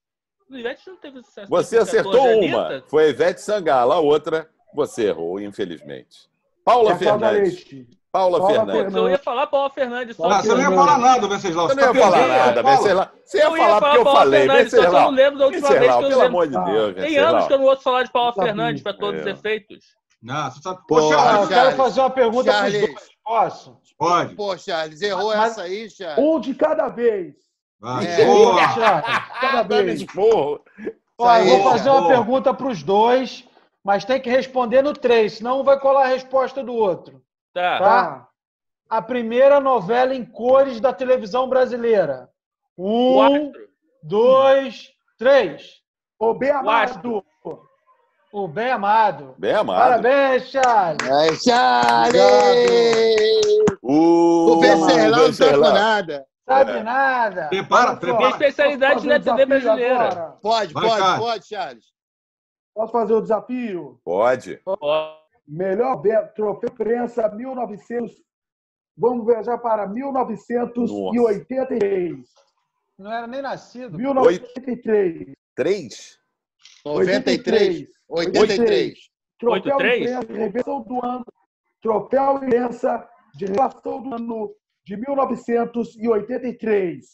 [0.49, 1.49] Ivete não teve sucesso.
[1.49, 2.83] Você acertou uma.
[2.87, 3.91] Foi Ivete Sangalo.
[3.91, 6.29] A outra você errou, infelizmente.
[6.63, 7.65] Paula Fernandes.
[8.11, 8.73] Paula, Paula Fernandes.
[8.73, 8.95] Fernandes.
[8.95, 10.15] Eu ia falar Paula Fernandes.
[10.15, 11.67] Só você não ia falar nada, Venceslau.
[11.67, 13.09] Você não ia falar nada, Venceslau.
[13.23, 14.47] Você ia falar porque eu falei.
[14.47, 14.85] Venceslau.
[14.85, 17.53] Eu não lembro da última vez que eu Pelo amor de Deus, Tem anos que
[17.53, 19.31] eu não ouço falar de Paula Fernandes para todos os é.
[19.31, 19.97] efeitos.
[20.21, 20.81] Não, você sabe.
[20.87, 23.09] Pô, Charles, eu quero fazer uma pergunta para os dois.
[23.23, 23.77] Posso?
[23.97, 24.35] Pode.
[24.35, 26.23] Pô, Charles, errou Mas, essa aí, Charles.
[26.23, 27.35] Um de cada vez.
[28.01, 28.25] É.
[28.25, 29.01] Boa!
[29.41, 30.03] Parabéns.
[30.05, 30.59] Porra.
[31.19, 33.47] Ó, eu vou fazer uma pergunta para os dois,
[33.83, 37.23] mas tem que responder no três, senão um vai colar a resposta do outro.
[37.53, 37.79] Tá.
[37.79, 38.27] tá?
[38.89, 42.29] A primeira novela em cores da televisão brasileira.
[42.77, 43.69] Um, Quatro.
[44.03, 45.81] dois, três.
[46.19, 47.23] O bem amado.
[48.31, 49.35] O bem amado.
[49.37, 50.01] Bem amado.
[50.01, 51.07] Parabéns, Charles.
[51.07, 52.17] É, Charles!
[53.81, 56.25] Uh, o Becerlão não sabe nada.
[56.45, 56.83] Sabe é.
[56.83, 57.47] nada.
[57.47, 58.17] Prepara, prepara.
[58.17, 59.95] Minha especialidade na TV brasileira.
[59.95, 60.37] Agora.
[60.41, 61.19] Pode, Vai, pode, Charles.
[61.19, 61.85] pode, Charles.
[62.73, 64.01] Posso fazer o desafio?
[64.03, 64.57] Pode.
[64.57, 65.17] Pode.
[65.47, 66.01] Melhor
[66.35, 68.11] troféu imprensa 1900.
[68.97, 72.17] Vamos viajar para 1983.
[72.17, 72.29] Nossa.
[72.99, 73.97] Não era nem nascido.
[73.97, 75.31] 1983.
[75.55, 76.16] 3?
[76.85, 77.87] 93.
[78.09, 78.97] 83.
[79.39, 80.01] Troféu 83?
[80.01, 81.25] imprensa de revelação do ano.
[81.81, 84.55] Troféu imprensa de revelação do ano
[84.85, 87.05] de 1983.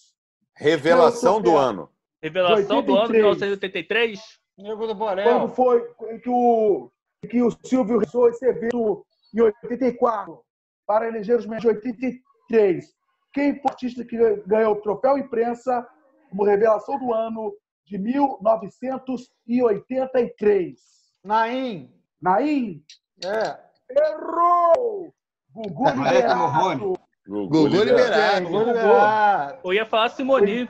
[0.55, 1.89] Revelação do ano.
[2.21, 4.19] Revelação do ano de 1983?
[4.57, 5.25] Nego do Borel.
[5.25, 5.81] Quando foi
[6.21, 6.89] que o,
[7.29, 10.39] que o Silvio realizou esse evento em 84
[10.85, 12.85] para eleger os melhores de 83.
[13.33, 15.87] Quem foi o artista que ganhou o troféu imprensa
[16.29, 17.53] como revelação do ano
[17.85, 20.79] de 1983?
[21.23, 21.89] Naim.
[22.21, 22.83] Naim?
[23.23, 23.57] É.
[23.89, 25.15] Errou!
[25.51, 26.93] Gugu Liberato.
[27.27, 28.49] Gugu Liberato.
[28.49, 29.59] Gugu liberado.
[29.63, 30.69] Eu ia falar Simoni.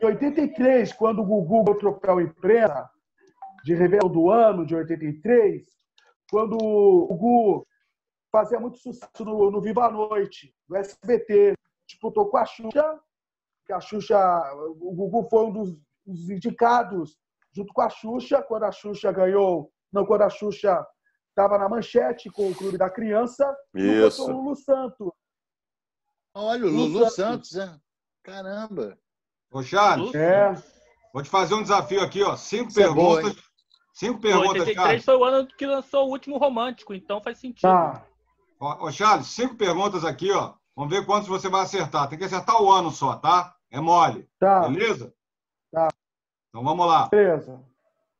[0.00, 2.90] Em 83, quando o Gugu ganhou o troféu imprensa
[3.64, 5.64] de revelação do ano, de 83,
[6.30, 7.66] quando o Gugu
[8.30, 11.54] fazia muito sucesso no, no Viva a Noite, no SBT,
[11.86, 12.98] disputou com a Xuxa,
[13.66, 14.18] que a Xuxa,
[14.80, 15.76] o Gugu foi um dos,
[16.06, 17.16] dos indicados
[17.54, 20.84] junto com a Xuxa, quando a Xuxa ganhou, não, quando a Xuxa
[21.28, 24.24] estava na manchete com o Clube da Criança, Isso.
[24.24, 25.10] o Lulu Santos.
[26.34, 27.78] Olha, o Lulu, Lulu Santos, Santos, é.
[28.22, 28.98] Caramba.
[29.50, 30.54] Ô, Charles, é.
[31.12, 32.36] vou te fazer um desafio aqui, ó.
[32.36, 33.36] Cinco Isso perguntas.
[33.36, 33.52] É
[33.92, 35.04] Cinco perguntas, 83 Charles.
[35.04, 37.70] foi o ano que lançou o último romântico, então faz sentido.
[37.70, 38.06] Tá.
[38.58, 40.54] Ô, Charles, cinco perguntas aqui, ó.
[40.74, 42.08] Vamos ver quantos você vai acertar.
[42.08, 43.54] Tem que acertar o ano só, tá?
[43.70, 44.26] É mole.
[44.38, 44.68] Tá.
[44.68, 45.12] Beleza?
[45.72, 45.88] Tá.
[46.50, 47.08] Então vamos lá.
[47.08, 47.60] Beleza.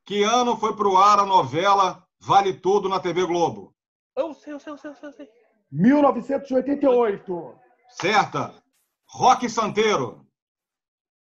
[0.05, 3.74] Que ano foi pro ar a novela Vale Tudo na TV Globo?
[4.16, 5.28] Eu sei, eu sei, eu sei, eu sei.
[5.70, 7.55] 1988.
[7.90, 8.55] Certa.
[9.07, 10.26] Rock Santeiro.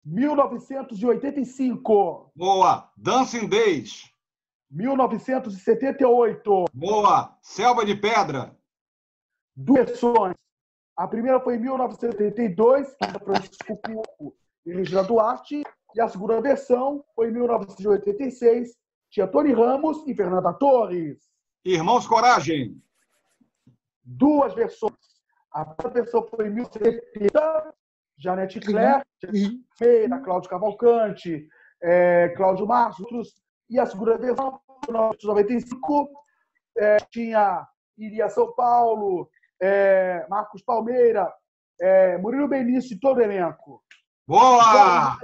[0.05, 2.33] 1985.
[2.35, 2.91] Boa.
[2.97, 4.13] Dancing Days.
[4.71, 6.65] 1978.
[6.73, 7.39] Boa.
[7.41, 8.59] Selva de Pedra.
[9.55, 10.35] Duas versões.
[10.97, 15.63] A primeira foi em 1982, da Francisco Cuco e Regina Duarte.
[15.95, 18.77] E a segunda versão foi em 1986,
[19.11, 21.19] tinha Tony Ramos e Fernanda Torres.
[21.65, 22.81] Irmãos Coragem.
[24.05, 24.93] Duas versões.
[25.53, 27.75] A primeira versão foi em 1970,
[28.19, 29.05] Janete Claire,
[29.77, 31.49] Feira, Cláudio Cavalcante,
[31.83, 33.35] é, Cláudio Marcos,
[33.71, 36.11] e a segunda versão, em 1995,
[36.77, 37.67] é, tinha
[37.97, 39.29] Iria São Paulo,
[39.61, 41.33] é, Marcos Palmeira,
[41.81, 43.83] é, Murilo Benício e todo o elenco.
[44.29, 45.19] Boa!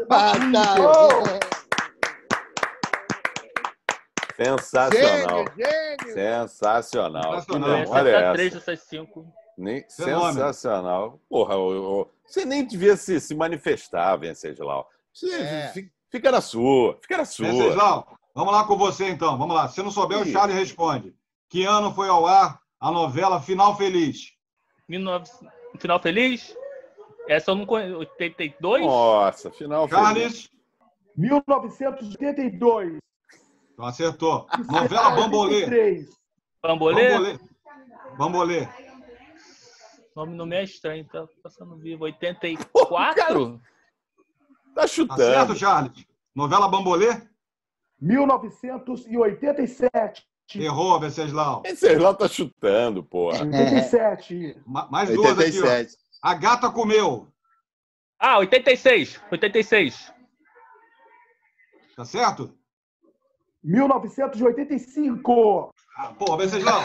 [4.35, 5.45] Sensacional.
[5.45, 6.15] Gênio, gênio.
[6.15, 7.35] Sensacional.
[7.35, 7.85] Sensacional.
[7.87, 8.33] Olha essa.
[8.33, 9.31] Três dessas cinco.
[9.59, 11.21] Nem, sensacional.
[11.29, 14.89] Porra, eu, eu, você nem devia se, se manifestar, Venceslau.
[15.13, 15.73] Você é.
[16.11, 17.49] fica na sua, fica na sua.
[17.49, 19.37] Venceslau, vamos lá com você então.
[19.37, 19.69] Vamos lá.
[19.69, 21.15] Se não souber, o Charlie responde.
[21.51, 24.33] Que ano foi ao ar a novela Final Feliz?
[24.89, 25.31] 19...
[25.79, 26.57] Final Feliz?
[27.29, 27.99] Essa eu não conheço.
[27.99, 28.85] 82?
[28.85, 30.19] Nossa, Final Charles?
[30.19, 30.51] Feliz.
[31.17, 32.99] 1982.
[33.73, 34.47] Então acertou.
[34.71, 36.07] Novela Bambolê.
[36.63, 37.11] Bambolê?
[37.11, 37.39] Bambolê.
[38.17, 38.69] Bambolê.
[40.15, 42.05] O nome não me é estranho, tá passando vivo.
[42.05, 43.61] 84?
[44.75, 45.19] tá chutando.
[45.19, 46.07] Tá certo, Charles?
[46.35, 47.21] Novela Bambolê?
[48.01, 50.25] 1987.
[50.57, 51.63] Errou, Venceslau.
[51.63, 53.45] Venceslau tá chutando, porra.
[53.45, 54.57] 87.
[54.67, 55.65] Mais duas 87.
[55.65, 56.04] aqui, ó.
[56.25, 57.29] A gata comeu.
[58.19, 59.21] Ah, 86.
[59.31, 60.11] 86.
[61.95, 62.51] Tá certo?
[63.63, 65.69] 1985.
[65.99, 66.81] Ah, porra, Venceslau.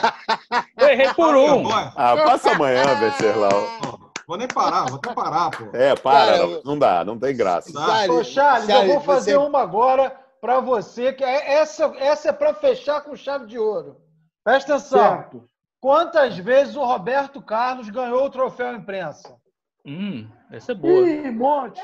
[0.77, 1.71] Eu errei por um.
[1.71, 4.11] Ah, passa amanhã, Venceslau.
[4.27, 5.69] Vou nem parar, vou até parar, pô.
[5.73, 7.71] É, para, Cara, não dá, não tem graça.
[8.11, 9.47] Ô, Charles, eu vou fazer você...
[9.47, 14.01] uma agora para você, que é, essa, essa é para fechar com chave de ouro.
[14.43, 14.99] Presta atenção.
[14.99, 15.48] Certo.
[15.81, 19.37] Quantas vezes o Roberto Carlos ganhou o troféu imprensa?
[19.85, 21.09] Hum, essa é boa.
[21.09, 21.81] Ih, monte.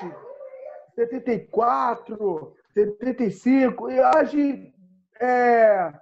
[0.96, 3.90] 74, 75.
[3.90, 4.74] E hoje,
[5.20, 5.94] é,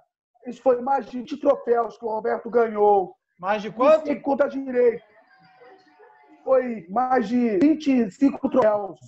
[0.46, 3.14] isso foi mais de 20 troféus que o Roberto ganhou.
[3.38, 4.06] Mais de quanto?
[4.06, 5.04] Sem conta direito.
[6.42, 8.98] Foi mais de 25 troféus.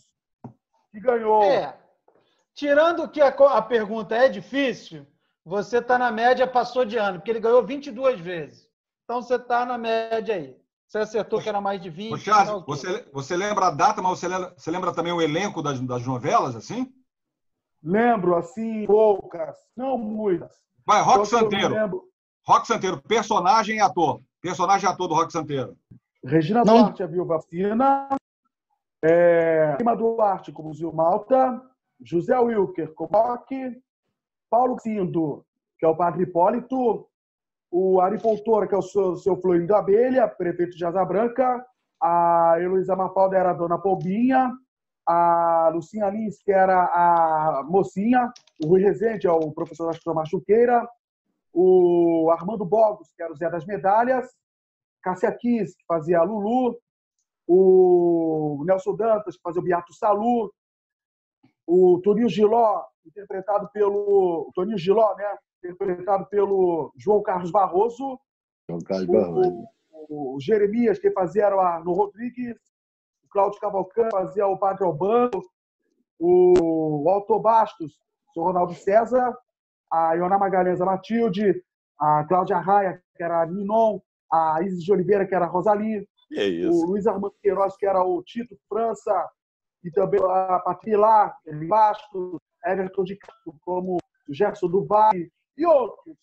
[0.92, 1.42] que ganhou.
[1.42, 1.76] É.
[2.54, 5.06] Tirando que a, a pergunta é difícil,
[5.44, 8.65] você está na média, passou de ano, porque ele ganhou 22 vezes.
[9.06, 10.56] Então você está na média aí.
[10.88, 12.18] Você acertou que era mais de 20.
[12.18, 15.62] Charles, tá você, você lembra a data, mas você lembra, você lembra também o elenco
[15.62, 16.92] das, das novelas, assim?
[17.82, 20.52] Lembro, assim, poucas, não muitas.
[20.84, 22.02] Vai, Rock então, Santeiro.
[22.44, 24.20] Rock Santeiro, personagem e ator.
[24.40, 25.76] Personagem e ator do Rock Santeiro.
[26.24, 26.82] Regina não.
[26.82, 28.08] Duarte, a viúva Fina.
[29.04, 31.62] É, Lima Duarte, como Zil Malta.
[32.00, 33.80] José Wilker, como Rock.
[34.50, 35.44] Paulo Cindo,
[35.78, 37.08] que é o Padre Hipólito
[37.78, 39.38] o Ari Fontoura, que é o seu, seu
[39.74, 41.62] Abelha, prefeito de Asa Branca,
[42.02, 44.50] a Heloísa Mafalda era a dona Pobinha,
[45.06, 48.32] a Lucinha Lins, que era a mocinha,
[48.64, 50.88] o Rui Rezende é o professor Astro Machuqueira,
[51.52, 54.26] o Armando Bogos, que era o Zé das Medalhas,
[55.02, 56.78] Cássia Kiss, que fazia a Lulu,
[57.46, 60.50] o Nelson Dantas, que fazia o Beato Salu,
[61.66, 64.50] o Toninho Giló, interpretado pelo...
[64.54, 65.36] Toninho Giló, né?
[65.70, 68.18] Interpretado pelo João Carlos Barroso.
[68.68, 69.64] João Carlos Barroso.
[70.08, 72.56] O, o, Jeremias, que fazia era no Rodrigues.
[73.24, 75.42] O Cláudio Cavalcante fazia o Padre Albano.
[76.18, 77.98] O, o Alto Bastos,
[78.36, 79.36] o Ronaldo César.
[79.92, 81.62] A Iona Magalhães, a Matilde.
[81.98, 84.00] A Cláudia Raia, que era a Ninon.
[84.32, 86.06] A Isis de Oliveira, que era a Rosalie.
[86.70, 89.28] O Luiz Armando Queiroz, que era o Tito França.
[89.84, 91.36] E também a Patrícia Lá,
[91.68, 92.40] Bastos.
[92.66, 93.96] Everton de Castro, como
[94.28, 96.16] o Gerson do Vale, e outros.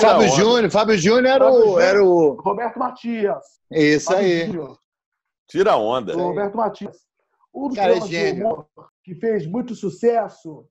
[0.00, 2.40] Fábio Júnior, Fábio Júnior era, o, era o.
[2.40, 3.44] Roberto Matias.
[3.70, 4.46] Isso Fábio aí.
[4.46, 4.78] Júnior.
[5.46, 6.16] Tira onda.
[6.16, 6.96] O Roberto Matias.
[7.54, 8.66] Um dos Cara, é humor
[9.04, 10.66] que fez muito sucesso,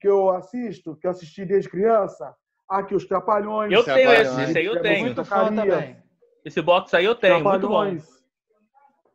[0.00, 2.34] que eu assisto, que eu assisti desde criança,
[2.68, 3.72] aqui os Trapalhões.
[3.72, 5.06] Eu tenho esse, esse aí eu tenho.
[5.06, 5.96] Muito fã também.
[6.44, 8.02] Esse box aí eu tenho, Trapalhões.
[8.02, 8.22] muito bom.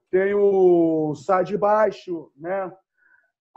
[0.10, 2.72] Tem o Sai de Baixo, né?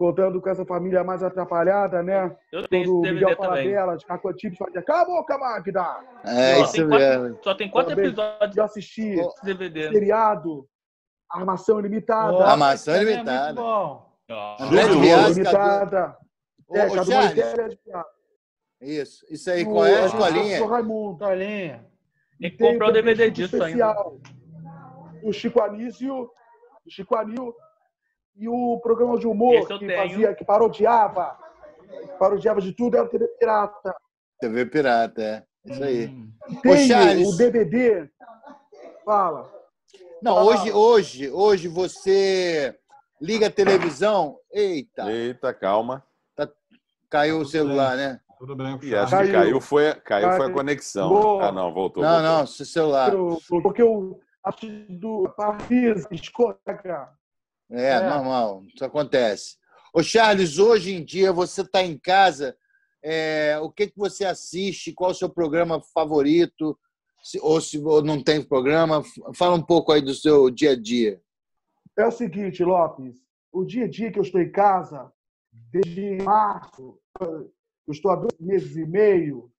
[0.01, 2.35] Contando com essa família mais atrapalhada, né?
[2.51, 6.01] Eu tenho Quando esse Miguel Falabella, de Cacotipe, fazia Cala a boca, Magda!
[6.25, 7.39] É, só isso mesmo.
[7.45, 9.91] Só tem quatro episódios de assistir DVD.
[9.91, 10.67] seriado,
[11.31, 12.33] Armação Ilimitada.
[12.33, 13.51] Oh, Armação é Ilimitada.
[13.51, 14.11] É bom.
[14.31, 14.63] Oh.
[14.63, 16.17] André de Vias, Ilimitada.
[16.73, 17.79] É, Cadu Charles.
[18.81, 19.27] Isso.
[19.29, 20.67] Isso aí, qual é a escolinha?
[20.67, 21.23] Raimundo.
[21.23, 21.87] Escolinha.
[22.41, 24.19] Tem que comprar o DVD disso especial.
[24.19, 25.21] ainda.
[25.23, 26.23] O Chico Anísio,
[26.87, 27.55] o Chico Anísio
[28.37, 29.97] e o programa de humor que tenho.
[29.97, 31.37] fazia, que parodiava,
[32.19, 33.95] parodiava de tudo, era TV Pirata.
[34.41, 35.45] TV Pirata, é.
[35.65, 36.07] Isso aí.
[36.07, 36.33] Hum.
[36.63, 38.09] Tem o DVD.
[39.05, 39.51] Fala.
[40.23, 40.47] Não, Fala.
[40.51, 42.79] hoje, hoje, hoje você
[43.21, 44.39] liga a televisão.
[44.53, 45.11] Eita.
[45.11, 46.03] Eita, calma.
[46.35, 46.49] Tá,
[47.11, 48.07] caiu tá o celular, bem.
[48.07, 48.21] né?
[48.39, 48.79] Tudo bem.
[48.83, 49.27] E acho caiu.
[49.27, 51.09] que caiu foi, caiu foi a conexão.
[51.11, 51.49] Boa.
[51.49, 52.03] Ah, não, voltou.
[52.03, 52.39] Não, voltou.
[52.39, 53.13] não, seu celular.
[53.63, 57.11] Porque o acho do Paris escorrega
[57.71, 59.57] é, é, normal, isso acontece.
[59.95, 62.57] Ô Charles, hoje em dia você está em casa,
[63.03, 64.93] é, o que, que você assiste?
[64.93, 66.79] Qual o seu programa favorito?
[67.23, 69.03] Se, ou se ou não tem programa,
[69.35, 71.21] fala um pouco aí do seu dia a dia.
[71.97, 73.17] É o seguinte, Lopes,
[73.53, 75.13] o dia a dia que eu estou em casa,
[75.71, 77.53] desde março, eu
[77.89, 79.53] estou há dois meses e meio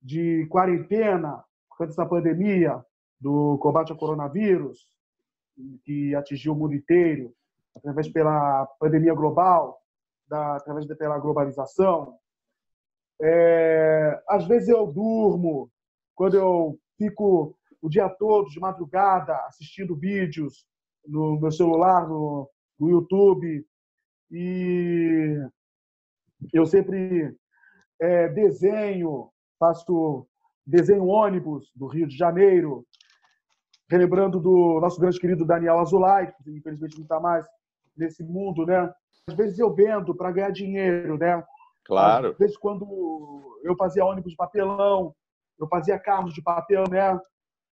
[0.00, 2.82] de quarentena por causa dessa pandemia
[3.20, 4.86] do combate ao coronavírus,
[5.84, 7.34] que atingiu o mundo inteiro
[7.74, 9.80] através pela pandemia global,
[10.28, 12.16] da, através da, pela globalização.
[13.20, 15.70] É, às vezes eu durmo,
[16.14, 20.66] quando eu fico o dia todo, de madrugada, assistindo vídeos
[21.06, 22.48] no meu celular, no,
[22.78, 23.66] no YouTube,
[24.30, 25.36] e
[26.52, 27.36] eu sempre
[28.00, 30.26] é, desenho, faço
[30.66, 32.86] desenho ônibus do Rio de Janeiro,
[33.90, 37.44] relembrando do nosso grande querido Daniel Azulay, que infelizmente não está mais,
[37.96, 38.92] nesse mundo, né?
[39.28, 41.42] Às vezes eu vendo para ganhar dinheiro, né?
[41.84, 42.30] Claro.
[42.30, 42.86] Às vezes quando
[43.62, 45.14] eu fazia ônibus de papelão,
[45.58, 47.18] eu fazia carros de papel, né?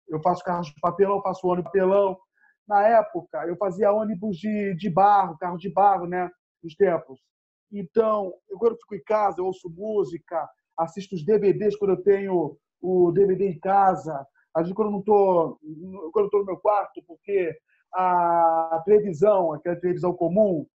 [0.08, 2.18] Eu faço carros de papelão, faço ônibus de papelão.
[2.66, 6.30] Na época, eu fazia ônibus de, de barro, carro de barro, né?
[6.62, 7.18] Nos tempos.
[7.72, 12.02] Então, eu, quando eu fico em casa, eu ouço música, assisto os DVDs quando eu
[12.02, 14.26] tenho o DVD em casa.
[14.54, 15.58] Às vezes, quando eu não estou
[16.12, 17.54] quando eu tô no meu quarto, porque
[17.92, 20.66] a televisão, aquela televisão comum,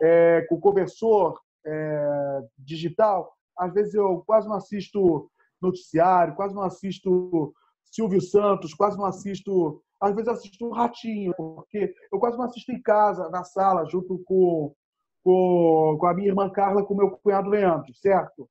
[0.00, 7.54] é, com conversor é, digital, às vezes eu quase não assisto noticiário, quase não assisto
[7.84, 9.82] Silvio Santos, quase não assisto.
[10.00, 14.18] Às vezes assisto um ratinho, porque eu quase não assisto em casa, na sala, junto
[14.24, 14.74] com,
[15.22, 18.48] com, com a minha irmã Carla com o meu cunhado Leandro, certo?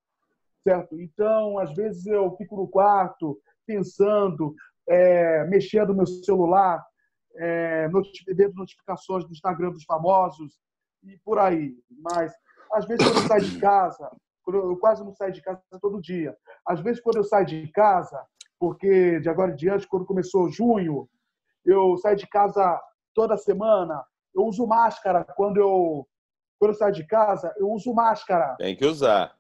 [0.64, 1.01] Certo?
[1.01, 4.55] Então, às vezes eu fico no quarto pensando,
[4.88, 6.86] é, mexendo no meu celular,
[7.36, 7.89] é,
[8.36, 10.59] vendo notificações do Instagram dos famosos,
[11.03, 11.75] e por aí.
[11.89, 12.34] Mas,
[12.73, 14.11] às vezes, quando eu saio de casa,
[14.47, 16.36] eu quase não saio de casa todo dia.
[16.67, 18.23] Às vezes, quando eu saio de casa,
[18.59, 21.09] porque de agora em diante, quando começou junho,
[21.65, 22.79] eu saio de casa
[23.13, 24.03] toda semana,
[24.36, 26.07] eu uso máscara quando eu
[26.59, 28.55] quando eu saio de casa, eu uso máscara.
[28.59, 29.36] Tem que usar.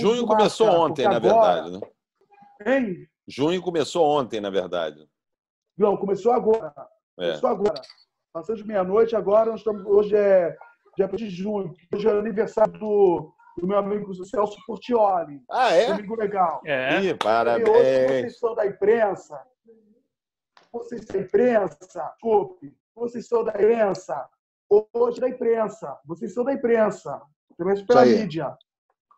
[0.00, 1.62] Junho começou ontem, na agora...
[1.62, 1.80] verdade, né?
[2.66, 3.08] Hein?
[3.26, 5.06] Junho começou ontem, na verdade.
[5.78, 6.72] Não, começou agora.
[7.18, 7.26] É.
[7.26, 7.80] Começou agora.
[8.32, 10.56] Passou de meia-noite, agora nós estamos, hoje é
[10.96, 11.72] dia 1 de junho.
[11.94, 15.40] Hoje é aniversário do, do meu amigo Celso Portioli.
[15.50, 15.90] Ah, é?
[15.90, 16.60] Amigo legal.
[16.64, 17.00] É.
[17.02, 17.68] Ih, parabéns.
[17.68, 19.40] vocês são da imprensa.
[20.72, 21.78] Vocês são da imprensa.
[22.12, 22.76] Desculpe.
[22.94, 24.28] Vocês são da imprensa
[24.92, 25.96] hoje da imprensa.
[26.04, 27.20] Vocês são da imprensa.
[27.56, 28.56] Começa pela mídia.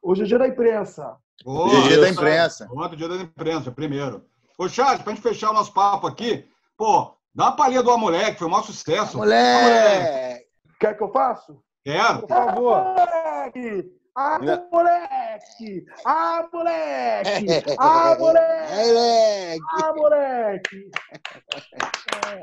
[0.03, 1.17] Hoje é dia da imprensa.
[1.45, 2.69] hoje é dia da imprensa.
[2.73, 4.25] Ontem é dia da imprensa, primeiro.
[4.57, 6.49] Ô, Charles, pra gente fechar o nosso papo aqui,
[6.81, 9.19] pô, dá uma palhinha do A Moleque, foi um maior sucesso.
[9.19, 10.47] Moleque!
[10.81, 11.55] Quer que eu faça?
[11.85, 12.21] Quero.
[12.21, 12.83] Por favor.
[12.83, 14.01] Moleque!
[14.17, 15.85] Ah, moleque!
[16.07, 17.65] Ah, moleque!
[17.79, 19.61] Ah, moleque!
[19.69, 20.91] Ah, moleque!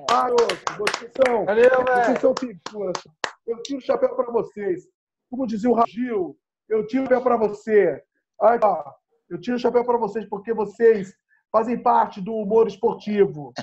[0.09, 0.77] Ah, moleque!
[0.77, 3.03] vocês são, Valeu, vocês são figuras.
[3.47, 4.83] Eu tiro o chapéu para vocês.
[5.31, 6.37] Como dizia o Ragil,
[6.69, 8.03] eu tiro o chapéu para você.
[8.41, 8.83] Aí, ó,
[9.29, 11.11] eu tiro o chapéu para vocês porque vocês
[11.51, 13.53] fazem parte do humor esportivo.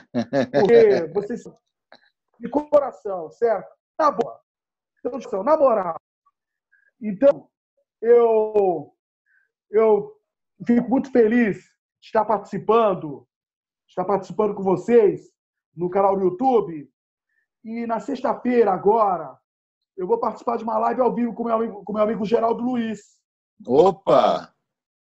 [0.53, 1.43] Porque vocês
[2.39, 3.69] de coração, certo?
[3.99, 4.41] Na boa.
[5.45, 5.97] Na moral.
[7.01, 7.49] Então,
[8.01, 8.93] eu,
[9.71, 10.13] eu
[10.67, 11.59] fico muito feliz
[12.01, 13.27] de estar participando,
[13.87, 15.31] de estar participando com vocês
[15.77, 16.91] no canal do YouTube.
[17.65, 19.39] E na sexta-feira, agora,
[19.97, 22.63] eu vou participar de uma live ao vivo com meu amigo, com meu amigo Geraldo
[22.63, 23.01] Luiz.
[23.67, 24.53] Opa!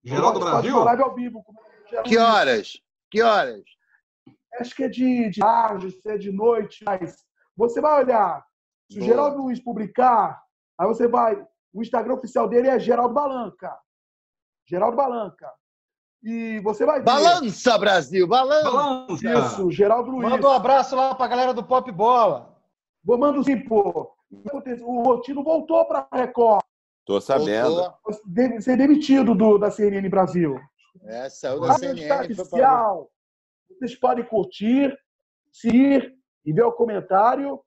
[0.05, 0.75] Geraldo Brasil?
[0.75, 1.53] Uma live ao vivo com
[2.05, 2.73] que horas?
[3.11, 3.63] Que horas?
[4.61, 7.17] Acho que é de, de tarde, se é de noite, mas
[7.57, 8.45] você vai olhar.
[8.91, 10.43] Se o Geraldo Luiz publicar,
[10.79, 13.75] aí você vai o Instagram oficial dele é Geraldo Balanca.
[14.67, 15.51] Geraldo Balanca.
[16.23, 17.05] E você vai ver.
[17.05, 18.27] Balança, Brasil!
[18.29, 19.09] Balança!
[19.15, 20.29] Isso, Geraldo Luiz.
[20.29, 22.55] Manda um abraço lá pra galera do Pop Bola.
[23.03, 24.15] Vou mandar sim, pô.
[24.83, 26.63] O Rotino voltou pra Record.
[27.05, 27.93] Tô sabendo.
[28.61, 30.61] Ser demitido do, da CNN Brasil.
[31.05, 32.33] É, saiu da CNN.
[32.33, 33.11] Oficial.
[33.69, 34.97] Vocês podem curtir,
[35.51, 36.15] seguir
[36.45, 37.61] e ver o comentário.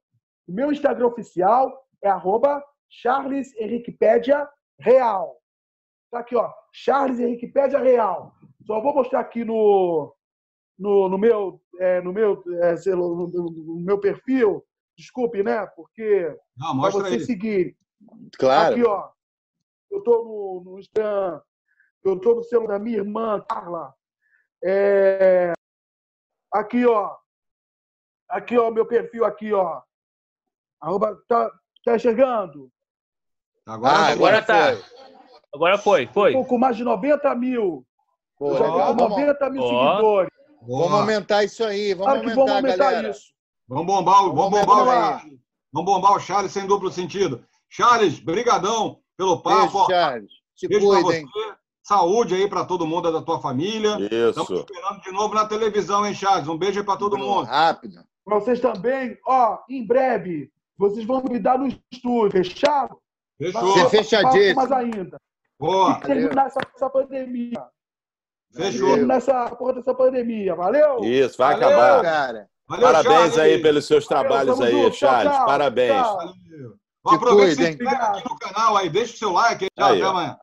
[0.47, 4.47] O meu Instagram oficial é arroba Charles Henriquepédia
[4.79, 5.41] Real.
[6.11, 6.51] Tá aqui, ó.
[6.71, 8.33] Charles Henriquepédia Real.
[8.65, 10.15] Só vou mostrar aqui no,
[10.77, 14.63] no, no meu, é, no, meu é, no, no, meu perfil.
[14.97, 15.65] Desculpe, né?
[15.75, 17.19] Porque para você aí.
[17.19, 17.77] seguir.
[18.37, 18.75] Claro.
[18.75, 19.09] Aqui, ó.
[19.91, 21.41] Eu tô no, no Instagram.
[22.05, 23.91] Eu tô no celular da minha irmã, Carla.
[24.63, 25.53] É,
[26.53, 27.15] aqui, ó.
[28.29, 29.81] Aqui, ó, meu perfil aqui, ó.
[30.79, 31.51] Arroba, tá,
[31.83, 32.71] tá enxergando?
[33.65, 34.77] Agora, ah, agora tá.
[35.51, 36.29] Agora foi, foi.
[36.29, 37.83] Estou com mais de 90 mil.
[38.39, 40.29] Já com 90 mil seguidores.
[40.61, 41.95] Vamos aumentar isso aí.
[41.95, 43.09] Vamos claro aumentar, vamos aumentar galera.
[43.09, 43.33] isso.
[43.67, 45.39] Vamos bombar, vamos, vamos bombar, vamos,
[45.73, 47.43] vamos bombar o Charles sem duplo sentido.
[47.67, 49.71] Charles, brigadão pelo papo.
[49.71, 50.31] Beijo, Charles.
[50.55, 51.25] Se Beijo cuidem.
[51.25, 51.54] Você.
[51.85, 53.95] Saúde aí para todo mundo da tua família.
[53.99, 54.41] Isso.
[54.41, 56.47] Estamos esperando de novo na televisão, hein, Charles?
[56.47, 57.45] Um beijo aí para todo mundo.
[57.45, 58.03] Rápido.
[58.25, 62.97] Para vocês também, ó, em breve, vocês vão me dar no estúdio, fechado?
[63.37, 63.61] Fechou.
[63.61, 64.55] Você fechadinho.
[64.55, 65.17] Mais ainda.
[65.59, 65.99] Boa.
[66.03, 67.63] E terminar essa, essa pandemia.
[68.51, 68.89] Fechou.
[68.89, 70.55] Terminar essa porra dessa pandemia.
[70.55, 71.03] Valeu?
[71.03, 72.01] Isso, vai Valeu, acabar.
[72.01, 72.49] Cara.
[72.67, 73.37] Valeu, Parabéns Charles.
[73.37, 74.95] aí pelos seus trabalhos Valeu, aí, junto.
[74.95, 75.31] Charles.
[75.31, 75.45] Tchau, tchau.
[75.45, 76.01] Parabéns.
[76.01, 76.17] Tchau.
[76.17, 76.75] Valeu.
[77.05, 78.89] Aproveita e se inscreve aqui no canal aí.
[78.89, 79.67] Deixa o seu like.
[79.77, 80.35] Tchau, até amanhã.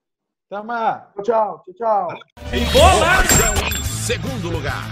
[0.53, 1.23] Até.
[1.23, 2.09] Tchau, tchau, tchau.
[2.53, 3.25] Em bola!
[3.83, 4.83] Segundo lugar.